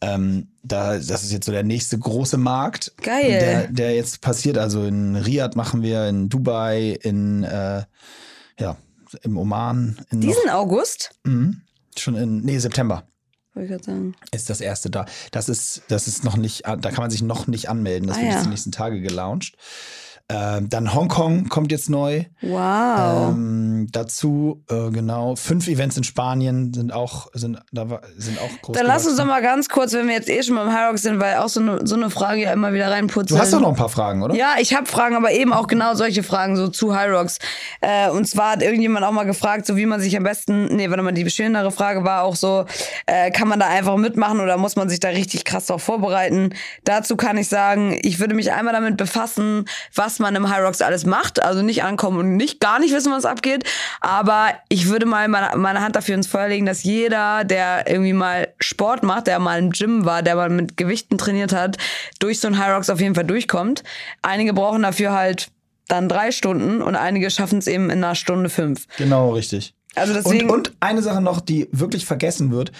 [0.00, 3.30] Ähm, da, das ist jetzt so der nächste große Markt, Geil.
[3.40, 4.58] Der, der jetzt passiert.
[4.58, 7.84] Also in Riyadh machen wir, in Dubai, in äh,
[8.60, 8.76] ja,
[9.22, 11.10] im Oman, in noch, Diesen August?
[11.24, 11.62] Mhm.
[11.96, 13.04] schon in nee September
[13.54, 14.14] Wollte ich gerade sagen.
[14.32, 15.06] ist das erste da.
[15.30, 18.08] Das ist das ist noch nicht, da kann man sich noch nicht anmelden.
[18.08, 18.36] Das Ah, wird ja.
[18.36, 19.56] jetzt die nächsten Tage gelauncht.
[20.30, 22.24] Ähm, dann Hongkong kommt jetzt neu.
[22.40, 23.28] Wow.
[23.32, 28.62] Ähm, dazu äh, genau fünf Events in Spanien sind auch sind da war- sind auch
[28.62, 28.74] groß.
[28.74, 31.20] Dann lass uns doch mal ganz kurz, wenn wir jetzt eh schon beim Hyrox sind,
[31.20, 33.32] weil auch so eine, so eine Frage ja immer wieder reinputzelt.
[33.32, 34.34] Du hast doch noch ein paar Fragen, oder?
[34.34, 37.38] Ja, ich habe Fragen, aber eben auch genau solche Fragen, so zu Hyrox.
[37.82, 40.88] Äh, und zwar hat irgendjemand auch mal gefragt, so wie man sich am besten, nee,
[40.88, 42.64] warte mal, die schönere Frage war auch so,
[43.04, 46.54] äh, kann man da einfach mitmachen oder muss man sich da richtig krass drauf vorbereiten?
[46.84, 50.62] Dazu kann ich sagen, ich würde mich einmal damit befassen, was was man im High
[50.62, 51.42] Rocks alles macht.
[51.42, 53.64] Also nicht ankommen und nicht gar nicht wissen, was abgeht.
[54.00, 58.12] Aber ich würde mal meine, meine Hand dafür ins Feuer legen, dass jeder, der irgendwie
[58.12, 61.78] mal Sport macht, der mal im Gym war, der mal mit Gewichten trainiert hat,
[62.20, 63.82] durch so ein High Rocks auf jeden Fall durchkommt.
[64.22, 65.48] Einige brauchen dafür halt
[65.88, 68.86] dann drei Stunden und einige schaffen es eben in einer Stunde fünf.
[68.96, 69.74] Genau, richtig.
[69.96, 70.48] Also deswegen.
[70.48, 72.70] Und, und eine Sache noch, die wirklich vergessen wird.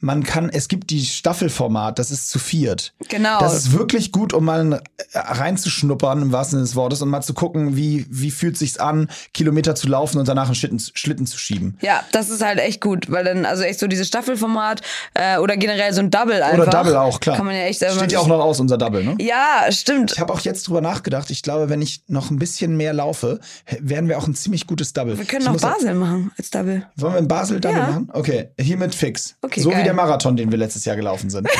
[0.00, 2.92] Man kann, es gibt die Staffelformat, das ist zu viert.
[3.08, 3.38] Genau.
[3.38, 4.74] Das ist wirklich gut, um mal
[5.12, 8.78] äh, reinzuschnuppern, im wahrsten Sinne des Wortes, und mal zu gucken, wie, wie fühlt sich's
[8.78, 11.78] an, Kilometer zu laufen und danach einen Schlitten, Schlitten zu schieben.
[11.80, 14.82] Ja, das ist halt echt gut, weil dann, also echt so dieses Staffelformat
[15.14, 16.66] äh, oder generell so ein Double einfach.
[16.66, 17.36] Oder Double auch, klar.
[17.36, 19.16] Kann man ja echt Steht ja auch noch aus, unser Double, ne?
[19.18, 20.12] Ja, stimmt.
[20.12, 21.30] Ich habe auch jetzt drüber nachgedacht.
[21.30, 23.40] Ich glaube, wenn ich noch ein bisschen mehr laufe,
[23.80, 25.16] werden wir auch ein ziemlich gutes Double.
[25.18, 26.86] Wir können ich auch Basel machen als Double.
[26.96, 27.86] Wollen wir in Basel Double Ja.
[27.86, 28.10] machen?
[28.12, 29.36] Okay, hiermit fix.
[29.42, 29.80] Okay, so geil.
[29.80, 31.48] wie der Marathon, den wir letztes Jahr gelaufen sind.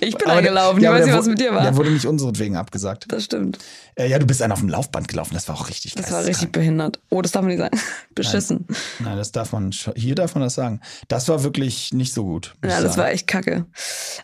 [0.00, 1.62] Ich bin Aber der- eingelaufen, ja, ich weiß nicht, was mit dir war.
[1.62, 3.04] Der wurde nicht unseretwegen abgesagt.
[3.08, 3.58] Das stimmt.
[3.96, 5.34] Äh, ja, du bist einen auf dem Laufband gelaufen.
[5.34, 5.94] Das war auch richtig.
[5.94, 6.98] Das war richtig behindert.
[7.10, 7.78] Oh, das darf man nicht sagen.
[8.14, 8.66] Beschissen.
[9.00, 9.70] Nein, das darf man.
[9.94, 10.80] Hier darf man das sagen.
[11.08, 12.54] Das war wirklich nicht so gut.
[12.62, 12.96] Ja, das sagen.
[12.98, 13.66] war echt kacke.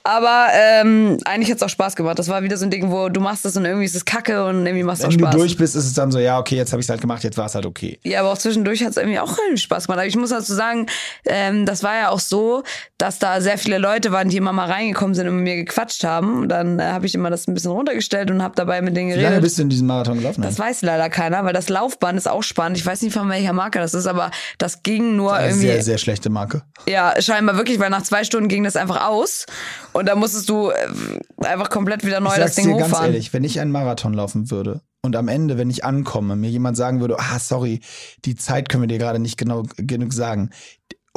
[0.02, 2.18] Aber ähm, eigentlich hat's auch Spaß gemacht.
[2.18, 4.44] Das war wieder so ein Ding, wo du machst das und irgendwie ist es kacke
[4.44, 5.34] und irgendwie machst du auch Wenn du Spaß.
[5.36, 7.36] durch bist, ist es dann so, ja, okay, jetzt habe ich es halt gemacht, jetzt
[7.38, 7.98] war es halt okay.
[8.04, 9.98] Ja, aber auch zwischendurch hat's irgendwie auch irgendwie Spaß gemacht.
[9.98, 10.86] Aber ich muss dazu sagen,
[11.26, 12.62] ähm, das war ja auch so,
[12.98, 16.48] dass da sehr viele Leute waren, die immer mal reingekommen sind und mir gequatscht haben.
[16.48, 19.14] Dann äh, habe ich immer das ein bisschen runtergestellt und habe dabei mit denen Wie
[19.14, 19.42] lange geredet.
[19.42, 20.42] bist du in diesem Marathon gelaufen?
[20.42, 22.76] Das weiß leider keiner, weil das Laufband ist auch spannend.
[22.78, 25.66] Ich weiß nicht, von welcher Marke das ist, aber das ging nur Eine irgendwie.
[25.66, 26.62] sehr, sehr schlechte Marke.
[26.88, 29.46] Ja, scheinbar wirklich, weil nach zwei Stunden ging das einfach aus.
[29.92, 33.12] Und da musstest du äh, einfach komplett wieder neu ich das Ding dir ganz hochfahren.
[33.12, 36.76] ehrlich, wenn ich einen Marathon laufen würde und am Ende, wenn ich ankomme, mir jemand
[36.76, 37.80] sagen würde, ah, sorry,
[38.24, 40.50] die Zeit können wir dir gerade nicht genau genug sagen.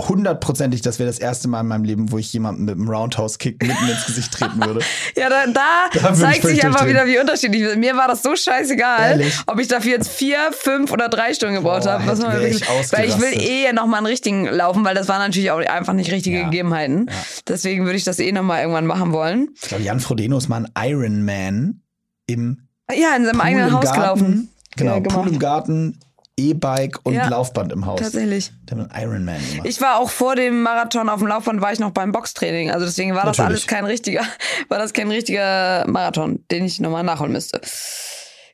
[0.01, 3.61] Hundertprozentig, das wäre das erste Mal in meinem Leben, wo ich jemanden mit einem Roundhouse-Kick
[3.61, 4.79] mitten ins Gesicht treten würde.
[5.15, 7.75] Ja, da, da, Da zeigt sich einfach wieder, wie unterschiedlich.
[7.77, 9.35] Mir war das so scheißegal, Ehrlich?
[9.45, 12.05] ob ich dafür jetzt vier, fünf oder drei Stunden gebraucht habe.
[12.07, 16.11] Weil ich will eh nochmal einen richtigen laufen, weil das waren natürlich auch einfach nicht
[16.11, 16.43] richtige Ja.
[16.45, 17.11] Gegebenheiten.
[17.47, 19.49] Deswegen würde ich das eh nochmal irgendwann machen wollen.
[19.61, 21.81] Ich glaube, Jan Frodeno ist mal ein Ironman
[22.25, 23.99] im Ja, in seinem Pool eigenen Haus Garten.
[23.99, 24.49] gelaufen.
[24.75, 25.99] Genau, Ja, Pool im Garten,
[26.37, 27.99] E-Bike und Ja, Laufband im Haus.
[27.99, 28.51] Tatsächlich.
[28.69, 29.67] Der hat einen Ironman gemacht.
[29.67, 32.71] Ich war auch vor dem Marathon auf dem Laufband, war ich noch beim Boxtraining.
[32.71, 33.61] Also deswegen war das Natürlich.
[33.61, 34.21] alles kein richtiger,
[34.69, 37.61] war das kein richtiger Marathon, den ich nochmal nachholen müsste.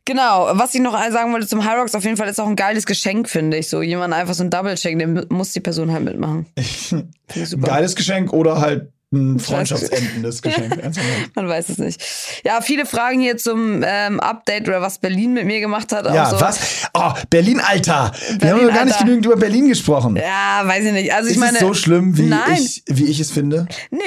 [0.05, 2.55] Genau, was ich noch sagen wollte zum High Rocks, auf jeden Fall ist auch ein
[2.55, 3.69] geiles Geschenk, finde ich.
[3.69, 6.47] So jemand einfach so ein Double-Check, den muss die Person halt mitmachen.
[7.61, 10.77] Geiles Geschenk oder halt ein freundschaftsendendes Geschenk.
[11.35, 12.03] Man weiß es nicht.
[12.45, 16.05] Ja, viele Fragen hier zum ähm, Update oder was Berlin mit mir gemacht hat.
[16.05, 16.39] Ja, so.
[16.39, 16.59] was?
[16.93, 18.11] Oh, Berlin, Alter.
[18.29, 20.15] wir Berlin, haben noch gar nicht genügend über Berlin gesprochen.
[20.15, 21.11] Ja, weiß ich nicht.
[21.11, 22.59] Also ich ist meine, es so schlimm, wie, Nein.
[22.61, 23.67] ich, wie ich es finde?
[23.89, 23.99] nee,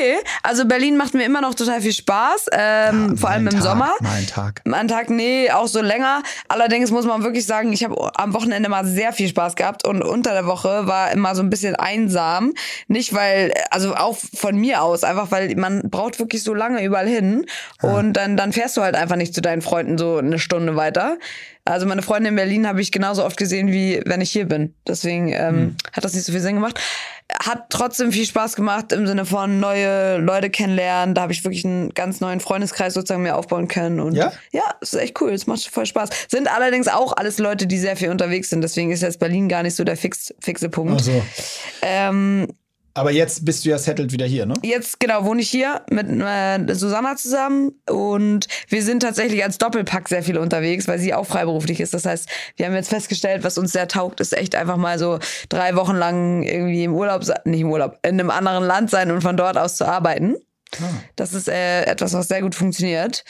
[0.45, 3.95] also Berlin macht mir immer noch total viel Spaß, ähm, vor allem im Tag, Sommer.
[4.01, 4.63] Mal einen Tag.
[4.65, 6.23] Am Tag, nee, auch so länger.
[6.47, 10.03] Allerdings muss man wirklich sagen, ich habe am Wochenende mal sehr viel Spaß gehabt und
[10.03, 12.53] unter der Woche war immer so ein bisschen einsam.
[12.87, 17.09] Nicht weil, also auch von mir aus, einfach weil man braucht wirklich so lange überall
[17.09, 17.47] hin
[17.83, 21.17] und dann, dann fährst du halt einfach nicht zu deinen Freunden so eine Stunde weiter.
[21.65, 24.75] Also meine Freunde in Berlin habe ich genauso oft gesehen, wie wenn ich hier bin.
[24.87, 26.79] Deswegen ähm, hat das nicht so viel Sinn gemacht.
[27.41, 31.15] Hat trotzdem viel Spaß gemacht im Sinne von neue Leute kennenlernen.
[31.15, 34.01] Da habe ich wirklich einen ganz neuen Freundeskreis sozusagen mir aufbauen können.
[34.01, 34.33] Und Ja?
[34.51, 35.31] ja, ist echt cool.
[35.33, 36.11] Es macht voll Spaß.
[36.29, 38.61] Sind allerdings auch alles Leute, die sehr viel unterwegs sind.
[38.63, 40.95] Deswegen ist jetzt Berlin gar nicht so der fix, fixe Punkt.
[40.95, 41.23] Also,
[41.81, 42.49] Ähm,
[42.95, 44.55] aber jetzt bist du ja settled wieder hier, ne?
[44.63, 50.09] jetzt genau wohne ich hier mit äh, Susanna zusammen und wir sind tatsächlich als Doppelpack
[50.09, 51.95] sehr viel unterwegs, weil sie auch freiberuflich ist.
[51.95, 55.19] Das heißt, wir haben jetzt festgestellt, was uns sehr taugt, ist echt einfach mal so
[55.49, 59.23] drei Wochen lang irgendwie im Urlaub, nicht im Urlaub, in einem anderen Land sein und
[59.23, 60.37] von dort aus zu arbeiten.
[60.81, 60.89] Ah.
[61.17, 63.25] Das ist äh, etwas, was sehr gut funktioniert.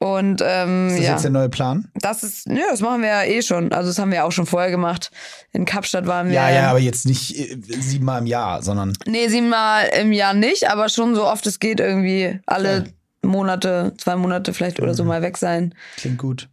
[0.00, 1.12] Und ähm, Ist das ja.
[1.12, 1.90] jetzt der neue Plan?
[1.94, 3.72] Das ist, nö, das machen wir ja eh schon.
[3.72, 5.10] Also das haben wir auch schon vorher gemacht.
[5.52, 6.34] In Kapstadt waren wir.
[6.34, 10.70] Ja, ja, aber jetzt nicht äh, siebenmal im Jahr, sondern Nee, siebenmal im Jahr nicht,
[10.70, 13.28] aber schon so oft es geht irgendwie alle Ja.
[13.28, 15.08] Monate, zwei Monate vielleicht oder so Mhm.
[15.08, 15.74] mal weg sein.
[15.96, 16.48] klingt gut.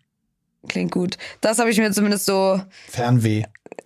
[0.68, 1.18] Klingt gut.
[1.41, 2.60] Das habe ich mir zumindest so.
[2.89, 3.43] Fernweh.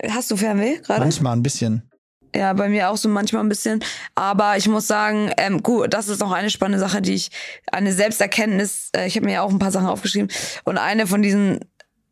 [0.10, 1.02] Hast du Fernweh gerade?
[1.02, 1.89] Manchmal ein bisschen.
[2.36, 3.84] Ja, bei mir auch so manchmal ein bisschen.
[4.16, 7.30] Aber ich muss sagen, ähm, gut, das ist noch eine spannende Sache, die ich,
[7.72, 10.30] eine Selbsterkenntnis, äh, ich habe mir ja auch ein paar Sachen aufgeschrieben.
[10.64, 11.60] Und eine von diesen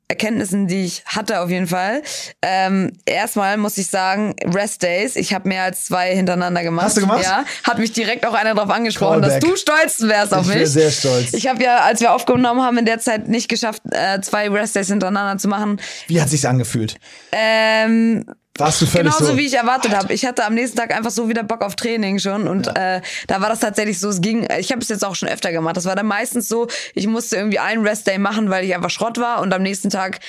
[0.10, 2.02] Erkenntnissen, die ich hatte auf jeden Fall.
[2.42, 6.86] Ähm, erstmal muss ich sagen, Rest Days, ich habe mehr als zwei hintereinander gemacht.
[6.86, 7.24] Hast du gemacht?
[7.26, 9.50] Ja, hat mich direkt auch einer darauf angesprochen, dass Callback.
[9.50, 10.56] du stolz wärst auf Ich mich.
[10.56, 11.34] wäre sehr stolz.
[11.34, 14.78] Ich habe ja, als wir aufgenommen haben, in der Zeit nicht geschafft, äh, zwei Rest
[14.78, 15.82] Days hintereinander zu machen.
[16.08, 16.96] Wie hat sich's angefühlt?
[17.34, 18.26] Ähm,
[18.58, 20.14] Warst du völlig Genauso so, wie ich erwartet habe.
[20.14, 23.42] Ich hatte am nächsten Tag einfach so wieder Bock auf Training schon und äh, da
[23.42, 25.78] war das tatsächlich so, es ging, ich habe es jetzt auch schon öfter gemacht.
[25.78, 29.18] Das war dann meistens so, ich musste irgendwie einen Restday machen, weil ich einfach Schrott
[29.18, 30.20] war und am nächsten Tag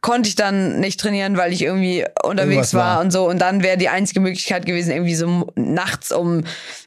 [0.00, 3.00] konnte ich dann nicht trainieren, weil ich irgendwie unterwegs war war.
[3.00, 6.44] und so und dann wäre die einzige Möglichkeit gewesen, irgendwie so nachts um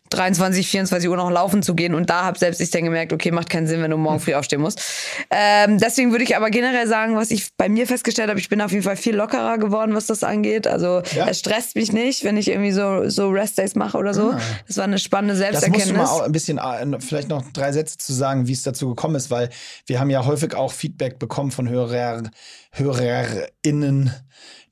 [0.09, 3.31] 23, 24 Uhr noch laufen zu gehen und da habe selbst ich dann gemerkt, okay,
[3.31, 4.81] macht keinen Sinn, wenn du morgen früh aufstehen musst.
[5.29, 8.61] Ähm, deswegen würde ich aber generell sagen, was ich bei mir festgestellt habe, ich bin
[8.61, 10.67] auf jeden Fall viel lockerer geworden, was das angeht.
[10.67, 11.27] Also Ja?
[11.27, 14.33] es stresst mich nicht, wenn ich irgendwie so, so Restdays mache oder so.
[14.67, 15.97] Das war eine spannende Das musst du Selbsterkenntnis.
[15.97, 19.15] mal auch ein bisschen, äh, vielleicht noch drei Sätze zu sagen, wie es dazu gekommen
[19.15, 19.49] ist, weil
[19.85, 22.23] wir haben ja häufig auch Feedback bekommen von Hörer,
[22.71, 24.11] HörerInnen,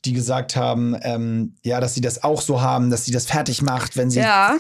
[0.06, 3.62] die gesagt haben, ähm, ja, dass sie das auch so haben, dass sie das fertig
[3.62, 4.20] macht, wenn sie.
[4.20, 4.58] Ja,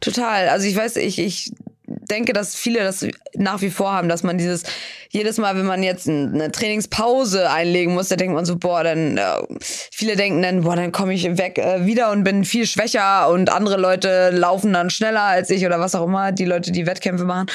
[0.00, 0.48] total.
[0.48, 1.52] Also ich weiß, ich, ich
[1.86, 4.62] denke, dass viele das nach wie vor haben, dass man dieses,
[5.10, 9.16] jedes Mal, wenn man jetzt eine Trainingspause einlegen muss, da denkt man so, boah, dann,
[9.16, 9.22] äh,
[9.60, 13.50] viele denken dann, boah, dann komme ich weg äh, wieder und bin viel schwächer und
[13.50, 17.24] andere Leute laufen dann schneller als ich oder was auch immer, die Leute, die Wettkämpfe
[17.24, 17.46] machen.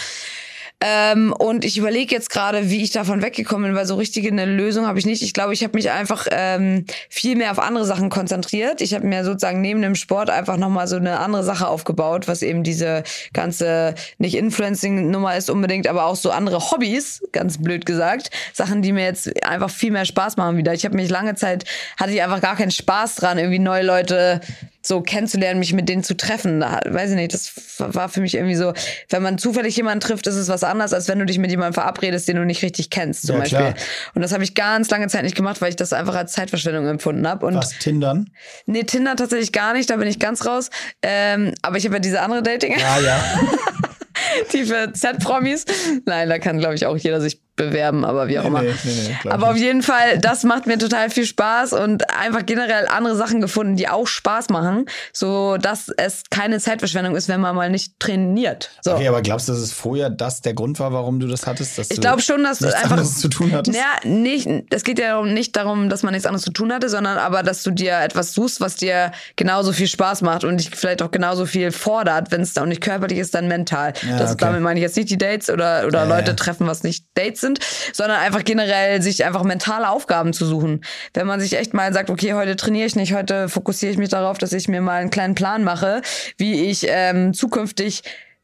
[0.85, 4.43] Ähm, und ich überlege jetzt gerade, wie ich davon weggekommen bin, weil so richtige eine
[4.43, 5.21] Lösung habe ich nicht.
[5.21, 8.81] Ich glaube, ich habe mich einfach ähm, viel mehr auf andere Sachen konzentriert.
[8.81, 12.41] Ich habe mir sozusagen neben dem Sport einfach nochmal so eine andere Sache aufgebaut, was
[12.41, 18.29] eben diese ganze, nicht Influencing-Nummer ist unbedingt, aber auch so andere Hobbys, ganz blöd gesagt.
[18.51, 20.73] Sachen, die mir jetzt einfach viel mehr Spaß machen wieder.
[20.73, 21.63] Ich habe mich lange Zeit,
[21.95, 24.41] hatte ich einfach gar keinen Spaß dran, irgendwie neue Leute
[24.85, 26.59] so kennenzulernen, mich mit denen zu treffen.
[26.59, 28.73] Da, weiß ich nicht, das war für mich irgendwie so,
[29.09, 31.73] wenn man zufällig jemanden trifft, ist es was anderes, als wenn du dich mit jemandem
[31.73, 33.57] verabredest, den du nicht richtig kennst, zum Ja, Beispiel.
[33.59, 33.73] klar.
[34.13, 36.85] Und das habe ich ganz lange Zeit nicht gemacht, weil ich das einfach als Zeitverschwendung
[36.87, 37.45] empfunden habe.
[37.45, 38.29] Und Was, Tindern?
[38.65, 40.69] nee, Tinder tatsächlich gar nicht, da bin ich ganz raus.
[41.01, 43.23] Ähm, aber ich habe ja diese andere Dating, Ah ja.
[44.53, 45.65] die für Z-Promis.
[46.05, 48.61] Nein, da kann, glaube ich, auch jeder sich bewerben, aber wie auch Nee, immer.
[48.61, 52.87] nee, nee, aber auf jeden Fall, das macht mir total viel Spaß und einfach generell
[52.87, 57.55] andere Sachen gefunden, die auch Spaß machen, so dass es keine Zeitverschwendung ist, wenn man
[57.55, 58.71] mal nicht trainiert.
[58.81, 58.93] So.
[58.95, 61.77] Okay, aber glaubst du, dass es vorher das der Grund war, warum du das hattest?
[61.91, 63.77] Ich glaube schon, dass du einfach zu tun hattest?
[63.77, 64.47] Ja, nicht.
[64.71, 67.61] Es geht ja nicht darum, dass man nichts anderes zu tun hatte, sondern aber, dass
[67.63, 71.45] du dir etwas suchst, was dir genauso viel Spaß macht und dich vielleicht auch genauso
[71.45, 73.93] viel fordert, wenn es auch nicht körperlich ist, dann mental.
[74.09, 74.45] Ja, das okay.
[74.45, 76.35] damit meine ich jetzt nicht die Dates oder oder Ja, Leute ja.
[76.35, 77.59] treffen, was nicht Dates sind,
[77.93, 80.83] sondern einfach generell sich einfach mentale Aufgaben zu suchen.
[81.13, 84.09] Wenn man sich echt mal sagt, okay, heute trainiere ich nicht, heute fokussiere ich mich
[84.09, 86.01] darauf, dass ich mir mal einen kleinen Plan mache,
[86.37, 88.03] wie ich ähm, zukünftig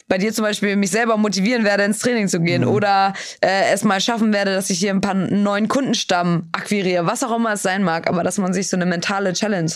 [0.10, 3.84] bei dir zum Beispiel mich selber motivieren werde, ins Training zu gehen oder äh, es
[3.84, 7.62] mal schaffen werde, dass ich hier ein paar neuen Kundenstamm akquiriere, was auch immer es
[7.62, 9.72] sein mag, aber dass man sich so eine mentale Challenge,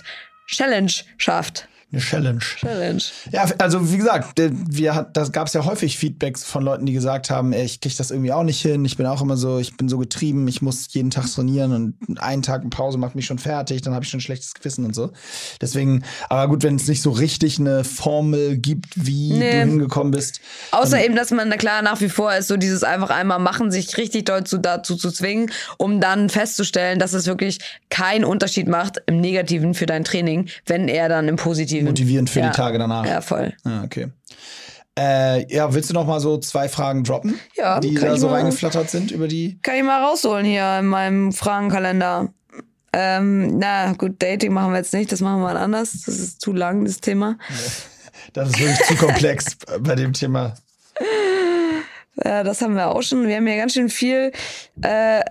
[0.48, 1.68] Challenge schafft.
[1.94, 2.40] Eine Challenge.
[2.40, 3.04] Challenge.
[3.32, 7.30] Ja, also wie gesagt, wir das gab es ja häufig Feedbacks von Leuten, die gesagt
[7.30, 8.84] haben, ey, ich krieg das irgendwie auch nicht hin.
[8.84, 11.72] Ich bin auch immer so, ich bin so getrieben, ich muss jeden Tag trainieren
[12.08, 14.56] und einen Tag eine Pause macht mich schon fertig, dann habe ich schon ein schlechtes
[14.56, 15.12] Gewissen und so.
[15.62, 19.52] Deswegen, aber gut, wenn es nicht so richtig eine Formel gibt, wie Nee.
[19.52, 20.42] du hingekommen bist.
[20.72, 23.70] Außer eben, dass man, na klar, nach wie vor ist so dieses einfach einmal machen,
[23.70, 27.60] sich richtig doll zu, dazu zu zwingen, um dann festzustellen, dass es wirklich
[27.92, 31.83] keinen Unterschied macht im Negativen für dein Training, wenn er dann im Positiven.
[31.86, 32.50] Motivierend für ja.
[32.50, 33.06] die Tage danach.
[33.06, 33.54] Ja, voll.
[33.64, 34.08] Ah, okay.
[34.98, 38.36] Äh, ja, willst du noch mal so zwei Fragen droppen, Ja, die da so mal.
[38.36, 39.58] reingeflattert sind über die?
[39.64, 42.30] Kann ich mal rausholen hier in meinem Fragenkalender.
[42.96, 46.04] Ähm, na gut, Dating machen wir jetzt nicht, das machen wir mal anders.
[46.06, 47.38] Das ist zu lang, das Thema.
[48.32, 50.56] Das ist wirklich zu komplex bei dem Thema.
[52.18, 53.28] Äh, das haben wir auch schon.
[53.28, 54.32] Wir haben hier ganz schön viel
[54.82, 55.22] äh,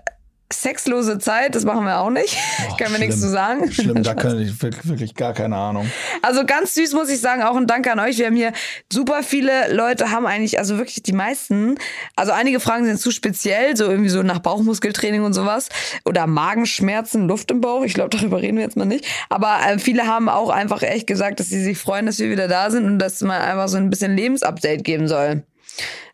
[0.52, 2.36] sexlose Zeit, das machen wir auch nicht.
[2.68, 3.70] Boah, Können wir nichts zu sagen.
[3.70, 5.90] Schlimm, da könnte ich wirklich, wirklich gar keine Ahnung.
[6.22, 8.18] Also ganz süß muss ich sagen, auch ein Dank an euch.
[8.18, 8.52] Wir haben hier
[8.92, 11.76] super viele Leute, haben eigentlich, also wirklich die meisten,
[12.16, 15.68] also einige Fragen sind zu speziell, so irgendwie so nach Bauchmuskeltraining und sowas.
[16.04, 17.84] Oder Magenschmerzen, Luft im Bauch.
[17.84, 19.06] Ich glaube, darüber reden wir jetzt mal nicht.
[19.28, 22.48] Aber äh, viele haben auch einfach echt gesagt, dass sie sich freuen, dass wir wieder
[22.48, 25.42] da sind und dass man einfach so ein bisschen Lebensupdate geben soll.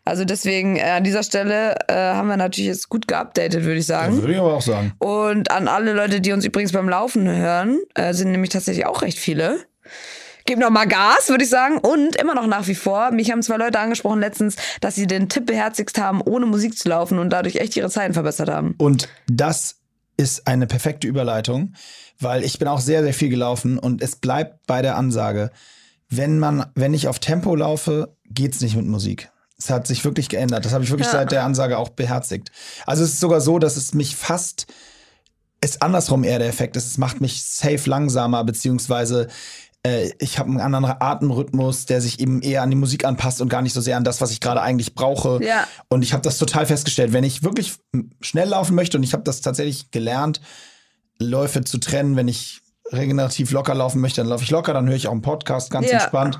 [0.05, 3.85] Also deswegen äh, an dieser Stelle äh, haben wir natürlich jetzt gut geupdatet, würde ich
[3.85, 4.17] sagen.
[4.21, 4.93] Würde ich aber auch sagen.
[4.97, 9.01] Und an alle Leute, die uns übrigens beim Laufen hören, äh, sind nämlich tatsächlich auch
[9.01, 9.59] recht viele.
[10.45, 11.77] Gebt noch mal Gas, würde ich sagen.
[11.77, 13.11] Und immer noch nach wie vor.
[13.11, 16.89] Mich haben zwei Leute angesprochen letztens, dass sie den Tipp beherzigt haben, ohne Musik zu
[16.89, 18.73] laufen und dadurch echt ihre Zeiten verbessert haben.
[18.79, 19.75] Und das
[20.17, 21.73] ist eine perfekte Überleitung,
[22.19, 25.51] weil ich bin auch sehr, sehr viel gelaufen und es bleibt bei der Ansage,
[26.09, 29.29] wenn man, wenn ich auf Tempo laufe, geht's nicht mit Musik.
[29.59, 30.63] Es hat sich wirklich geändert.
[30.65, 31.13] Das habe ich wirklich Ja.
[31.13, 32.49] seit der Ansage auch beherzigt.
[32.85, 34.67] Also es ist sogar so, dass es mich fast
[35.61, 36.87] ist andersrum eher der Effekt ist.
[36.87, 39.27] Es macht mich safe langsamer, beziehungsweise
[39.85, 43.49] äh, ich habe einen anderen Atemrhythmus, der sich eben eher an die Musik anpasst und
[43.49, 45.43] gar nicht so sehr an das, was ich gerade eigentlich brauche.
[45.43, 45.67] Ja.
[45.89, 47.11] Und ich habe das total festgestellt.
[47.11, 47.73] Wenn ich wirklich
[48.21, 50.39] schnell laufen möchte, und ich habe das tatsächlich gelernt,
[51.19, 52.61] Läufe zu trennen, wenn ich
[52.93, 55.87] regenerativ locker laufen möchte, dann laufe ich locker, dann höre ich auch einen Podcast ganz
[55.87, 55.93] Ja.
[55.99, 56.39] entspannt.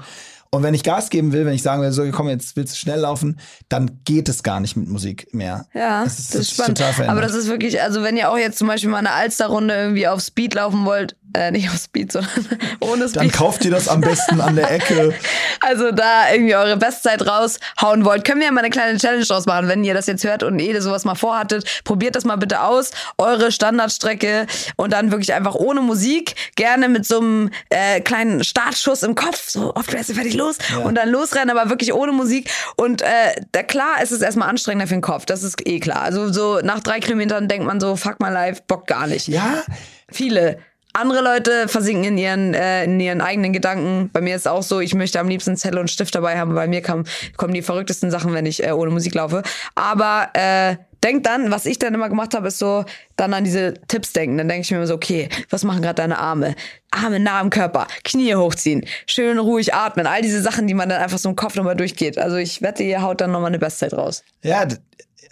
[0.51, 2.77] Und wenn ich Gas geben will, wenn ich sagen will, so, komm, jetzt willst du
[2.77, 3.39] schnell laufen,
[3.69, 5.67] dann geht es gar nicht mit Musik mehr.
[5.75, 6.81] Ja, das ist, das ist spannend.
[7.07, 10.07] Aber das ist wirklich, also wenn ihr auch jetzt zum Beispiel mal eine Alsterrunde irgendwie
[10.07, 12.31] auf Speed laufen wollt, äh, nicht auf Speed, sondern
[12.79, 13.21] ohne Speed.
[13.21, 15.13] dann kauft ihr das am besten an der Ecke.
[15.61, 19.45] Also da irgendwie eure Bestzeit raushauen wollt, können wir ja mal eine kleine Challenge draus
[19.45, 19.67] machen.
[19.67, 22.91] Wenn ihr das jetzt hört und eh sowas mal vorhattet, probiert das mal bitte aus.
[23.17, 29.03] Eure Standardstrecke und dann wirklich einfach ohne Musik, gerne mit so einem äh, kleinen Startschuss
[29.03, 32.49] im Kopf, so oft wärst du fertig los und dann losrennen, aber wirklich ohne Musik.
[32.77, 33.07] Und äh,
[33.51, 36.01] da, klar, es ist erstmal anstrengender für den Kopf, das ist eh klar.
[36.01, 39.27] Also so nach drei Kilometern denkt man so, fuck my life, Bock gar nicht.
[39.27, 39.63] Ja,
[40.11, 40.59] Viele.
[40.93, 44.09] Andere Leute versinken in ihren, äh, in ihren eigenen Gedanken.
[44.11, 46.55] Bei mir ist es auch so, ich möchte am liebsten Zettel und Stift dabei haben.
[46.55, 47.03] Bei mir kam,
[47.37, 49.43] kommen die verrücktesten Sachen, wenn ich äh, ohne Musik laufe.
[49.75, 52.85] Aber äh, denk dann, was ich dann immer gemacht habe, ist so,
[53.15, 54.37] dann an diese Tipps denken.
[54.37, 56.55] Dann denke ich mir immer so, okay, was machen gerade deine Arme?
[56.91, 60.07] Arme nah am Körper, Knie hochziehen, schön ruhig atmen.
[60.07, 62.17] All diese Sachen, die man dann einfach so im Kopf nochmal durchgeht.
[62.17, 64.23] Also ich wette, ihr haut dann nochmal eine Bestzeit raus.
[64.41, 64.67] Ja,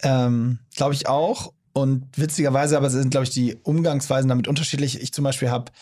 [0.02, 1.52] ähm, glaube ich auch.
[1.80, 5.00] Und witzigerweise, aber sind, glaube ich, die Umgangsweisen damit unterschiedlich.
[5.00, 5.72] Ich zum Beispiel habe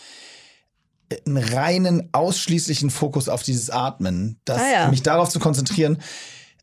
[1.24, 4.40] einen reinen, ausschließlichen Fokus auf dieses Atmen.
[4.44, 4.88] Das, Ah ja.
[4.88, 5.99] Mich darauf zu konzentrieren,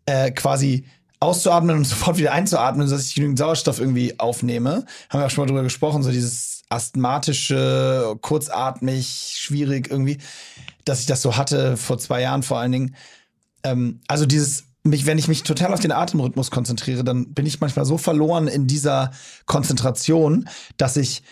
[0.05, 0.85] äh, quasi
[1.19, 4.85] auszuatmen und sofort wieder einzuatmen, sodass ich genügend Sauerstoff irgendwie aufnehme.
[5.09, 10.17] Haben wir auch schon mal drüber gesprochen, so dieses asthmatische, kurzatmig, schwierig irgendwie,
[10.85, 12.95] dass ich das so hatte vor zwei Jahren vor allen Dingen.
[13.63, 17.61] Ähm, also dieses, mich, wenn ich mich total auf den Atemrhythmus konzentriere, dann bin ich
[17.61, 19.11] manchmal so verloren in dieser
[19.45, 21.23] Konzentration, dass ich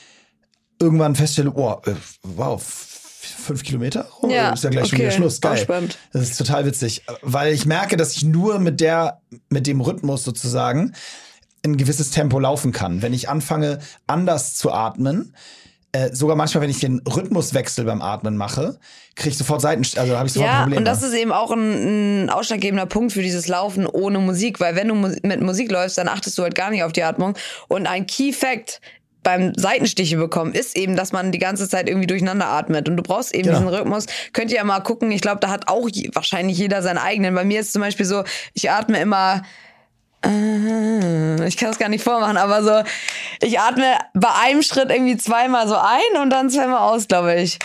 [0.80, 1.93] irgendwann feststelle, oh, äh,
[2.24, 4.08] wow, fünf Kilometer?
[4.22, 5.04] Oh, Ja, ist ja gleich schon okay.
[5.04, 5.41] wieder Schluss.
[5.41, 5.58] Geil.
[5.58, 5.97] spannend.
[6.14, 10.24] Das ist total witzig, weil ich merke, dass ich nur mit der, mit dem Rhythmus
[10.24, 10.93] sozusagen
[11.64, 13.02] ein gewisses Tempo laufen kann.
[13.02, 15.36] Wenn ich anfange, anders zu atmen,
[15.94, 18.80] äh, sogar manchmal, wenn ich den Rhythmuswechsel beim Atmen mache,
[19.16, 20.78] kriege ich sofort Seiten, also habe ich sofort Ja, Probleme.
[20.80, 24.76] und das ist eben auch ein, ein ausschlaggebender Punkt für dieses Laufen ohne Musik, weil
[24.76, 27.36] wenn du mu mit Musik läufst, dann achtest du halt gar nicht auf die Atmung.
[27.68, 28.80] Und ein Key Fact
[29.24, 33.04] beim Seitenstiche bekommen ist eben, dass man die ganze Zeit irgendwie durcheinander atmet und du
[33.04, 33.60] brauchst eben Genau.
[33.60, 34.06] diesen Rhythmus.
[34.34, 37.36] Könnt ihr ja mal gucken, ich glaube, da hat auch je, wahrscheinlich jeder seinen eigenen.
[37.36, 38.24] Bei mir ist zum Beispiel so,
[38.54, 39.44] ich atme immer
[40.26, 42.89] äh, ich kann das gar nicht vormachen, aber so,
[43.46, 47.59] ich atme bei einem Schritt irgendwie zweimal so ein und dann zweimal aus, glaube ich.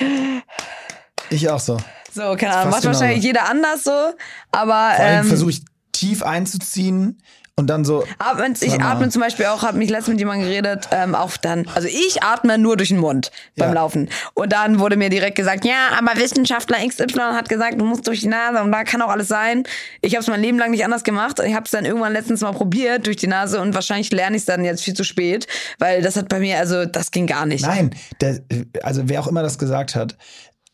[1.30, 1.76] ich auch so.
[2.12, 4.12] So, keine Ahnung, macht wahrscheinlich jeder anders so,
[4.50, 7.20] aber ähm, versuche ich tief einzuziehen
[7.58, 8.04] und dann so.
[8.18, 11.66] atmen, ich atme zum Beispiel auch, habe mich letztens mit jemandem geredet, ähm, auch dann,
[11.74, 13.74] also ich atme nur durch den Mund beim Ja.
[13.74, 14.10] Laufen.
[14.34, 18.20] Und dann wurde mir direkt gesagt, ja, aber Wissenschaftler XY hat gesagt, du musst durch
[18.20, 19.64] die Nase und da kann auch alles sein.
[20.02, 21.40] Ich habe es mein Leben lang nicht anders gemacht.
[21.46, 24.42] Ich habe es dann irgendwann letztens mal probiert durch die Nase und wahrscheinlich lerne ich
[24.42, 25.46] es dann jetzt viel zu spät,
[25.78, 27.64] weil das hat bei mir, also das ging gar nicht.
[27.64, 28.38] Nein, der,
[28.82, 30.18] also wer auch immer das gesagt hat,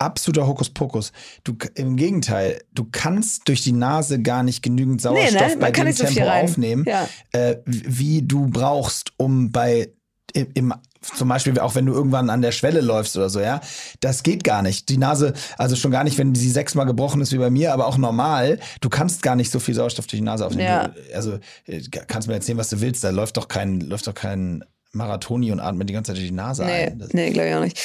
[0.03, 1.13] absoluter Hokuspokus.
[1.45, 5.57] Du, Im Gegenteil, du kannst durch die Nase gar nicht genügend Sauerstoff Nee, ne?
[5.59, 7.09] Bei dem so Tempo aufnehmen, Ja.
[7.33, 9.89] äh, wie du brauchst, um bei
[10.35, 13.61] im, im zum Beispiel auch wenn du irgendwann an der Schwelle läufst oder so, ja,
[14.01, 14.89] das geht gar nicht.
[14.89, 17.87] Die Nase, also schon gar nicht, wenn sie sechsmal gebrochen ist wie bei mir, aber
[17.89, 20.69] auch normal, du kannst gar nicht so viel Sauerstoff durch die Nase aufnehmen.
[20.69, 20.89] Ja.
[20.89, 24.15] Du, also äh, kannst mir erzählen, was du willst, da läuft doch kein, läuft doch
[24.15, 26.99] kein Marathoni und atmet die ganze Zeit durch die Nase Nee, ein.
[26.99, 27.79] Das- nee glaube ich auch nicht.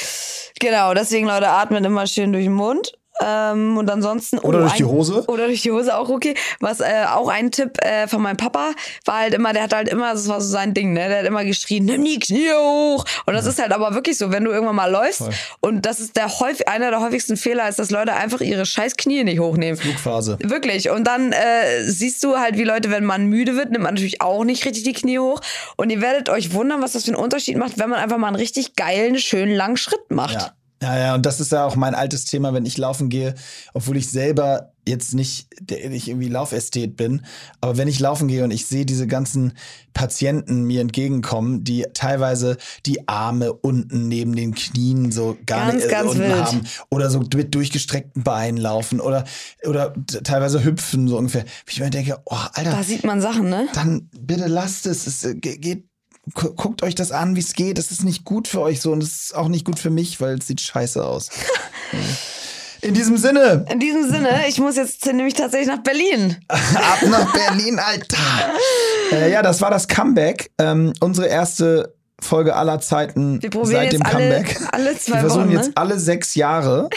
[0.59, 2.93] Genau, deswegen, Leute, atmet immer schön durch den Mund.
[3.23, 4.39] Ähm, und ansonsten.
[4.39, 5.23] Oder durch die Hose.
[5.27, 6.35] Oder durch die Hose auch okay.
[6.59, 8.71] Was äh, auch ein Tipp äh, von meinem Papa
[9.05, 11.07] war halt immer, der hat halt immer, das war so sein Ding, ne?
[11.07, 13.05] Der hat immer geschrien, nimm die Knie hoch.
[13.25, 15.19] Und das ist halt aber wirklich so, wenn du irgendwann mal läufst.
[15.19, 15.33] Voll.
[15.61, 18.97] Und das ist der häufig, einer der häufigsten Fehler, ist, dass Leute einfach ihre scheiß
[18.97, 19.77] Knie nicht hochnehmen.
[19.77, 20.37] Flugphase.
[20.43, 20.89] Wirklich.
[20.89, 24.21] Und dann äh, siehst du halt, wie Leute, wenn man müde wird, nimmt man natürlich
[24.21, 25.41] auch nicht richtig die Knie hoch.
[25.75, 28.27] Und ihr werdet euch wundern, was das für einen Unterschied macht, wenn man einfach mal
[28.27, 30.33] einen richtig geilen, schönen, langen Schritt macht.
[30.33, 30.53] Ja.
[30.81, 33.33] Ja, ja, und das ist ja auch mein altes Thema, wenn ich laufen gehe,
[33.73, 37.25] obwohl ich selber jetzt nicht, der, ich irgendwie Laufästhet bin,
[37.61, 39.53] aber wenn ich laufen gehe und ich sehe diese ganzen
[39.93, 45.87] Patienten mir entgegenkommen, die teilweise die Arme unten neben den Knien so gar Ganz, nicht
[45.87, 46.33] äh, ganz unten wild.
[46.45, 46.61] haben
[46.91, 49.23] oder so mit durchgestreckten Beinen laufen oder
[49.65, 51.43] oder teilweise hüpfen so ungefähr.
[51.65, 53.67] Wie ich mir denke, oh, Alter, Da sieht man Sachen, ne?
[53.73, 55.07] dann bitte lasst es.
[55.07, 55.85] Es äh, ge- geht,
[56.33, 57.79] guckt euch das an, wie es geht.
[57.79, 60.19] Es ist nicht gut für euch so und es ist auch nicht gut für mich,
[60.21, 61.29] weil es sieht scheiße aus.
[62.81, 66.37] In diesem Sinne, In diesem Sinne, ich muss jetzt nämlich tatsächlich nach Berlin.
[66.47, 68.17] ab nach Berlin, Alter.
[69.11, 70.51] Äh, ja, das war das Comeback.
[70.59, 74.59] Ähm, unsere erste Folge aller Zeiten Wir probieren seit dem jetzt alle- Comeback.
[74.71, 75.55] alle zwei Wir versuchen Wochen, ne?
[75.55, 76.89] jetzt alle sechs Jahre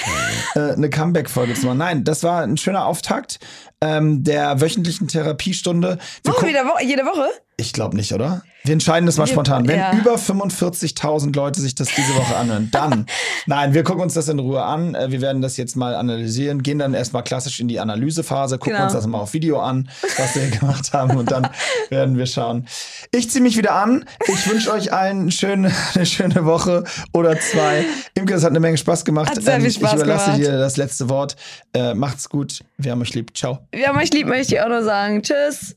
[0.55, 1.79] äh, eine Comeback-Folge zu machen.
[1.79, 3.39] Nein, das war ein schöner Auftakt
[3.83, 5.99] ähm, der wöchentlichen Therapiestunde.
[6.25, 7.29] Wir wir wieder Wo jede Woche?
[7.61, 8.43] Ich glaube nicht, oder?
[8.65, 9.69] Wir entscheiden das mal Wir- spontan.
[9.69, 9.93] Wenn ja.
[9.95, 13.05] über 45.000 Leute sich das diese Woche anhören, dann,
[13.47, 14.95] nein, wir gucken uns das in Ruhe an.
[14.95, 18.73] Äh, Wir werden das jetzt mal analysieren, gehen dann erstmal klassisch in die Analysephase, gucken
[18.73, 18.85] Genau.
[18.85, 21.49] uns das mal auf Video an, was wir gemacht haben und dann
[21.91, 22.67] werden wir schauen.
[23.13, 24.05] Ich ziehe mich wieder an.
[24.27, 27.85] Ich wünsche euch allen einen schönen, eine schöne Woche oder zwei.
[28.15, 29.31] Imke, es hat eine Menge Spaß gemacht.
[29.31, 30.41] Hat sehr viel ich Spaß überlasse gemacht.
[30.41, 31.37] dir das letzte Wort.
[31.75, 32.61] Äh, macht's gut.
[32.79, 33.37] Wir haben euch lieb.
[33.37, 33.59] Ciao.
[33.73, 35.23] Wir haben euch lieb, möchte ich auch nur sagen.
[35.23, 35.77] Tschüss.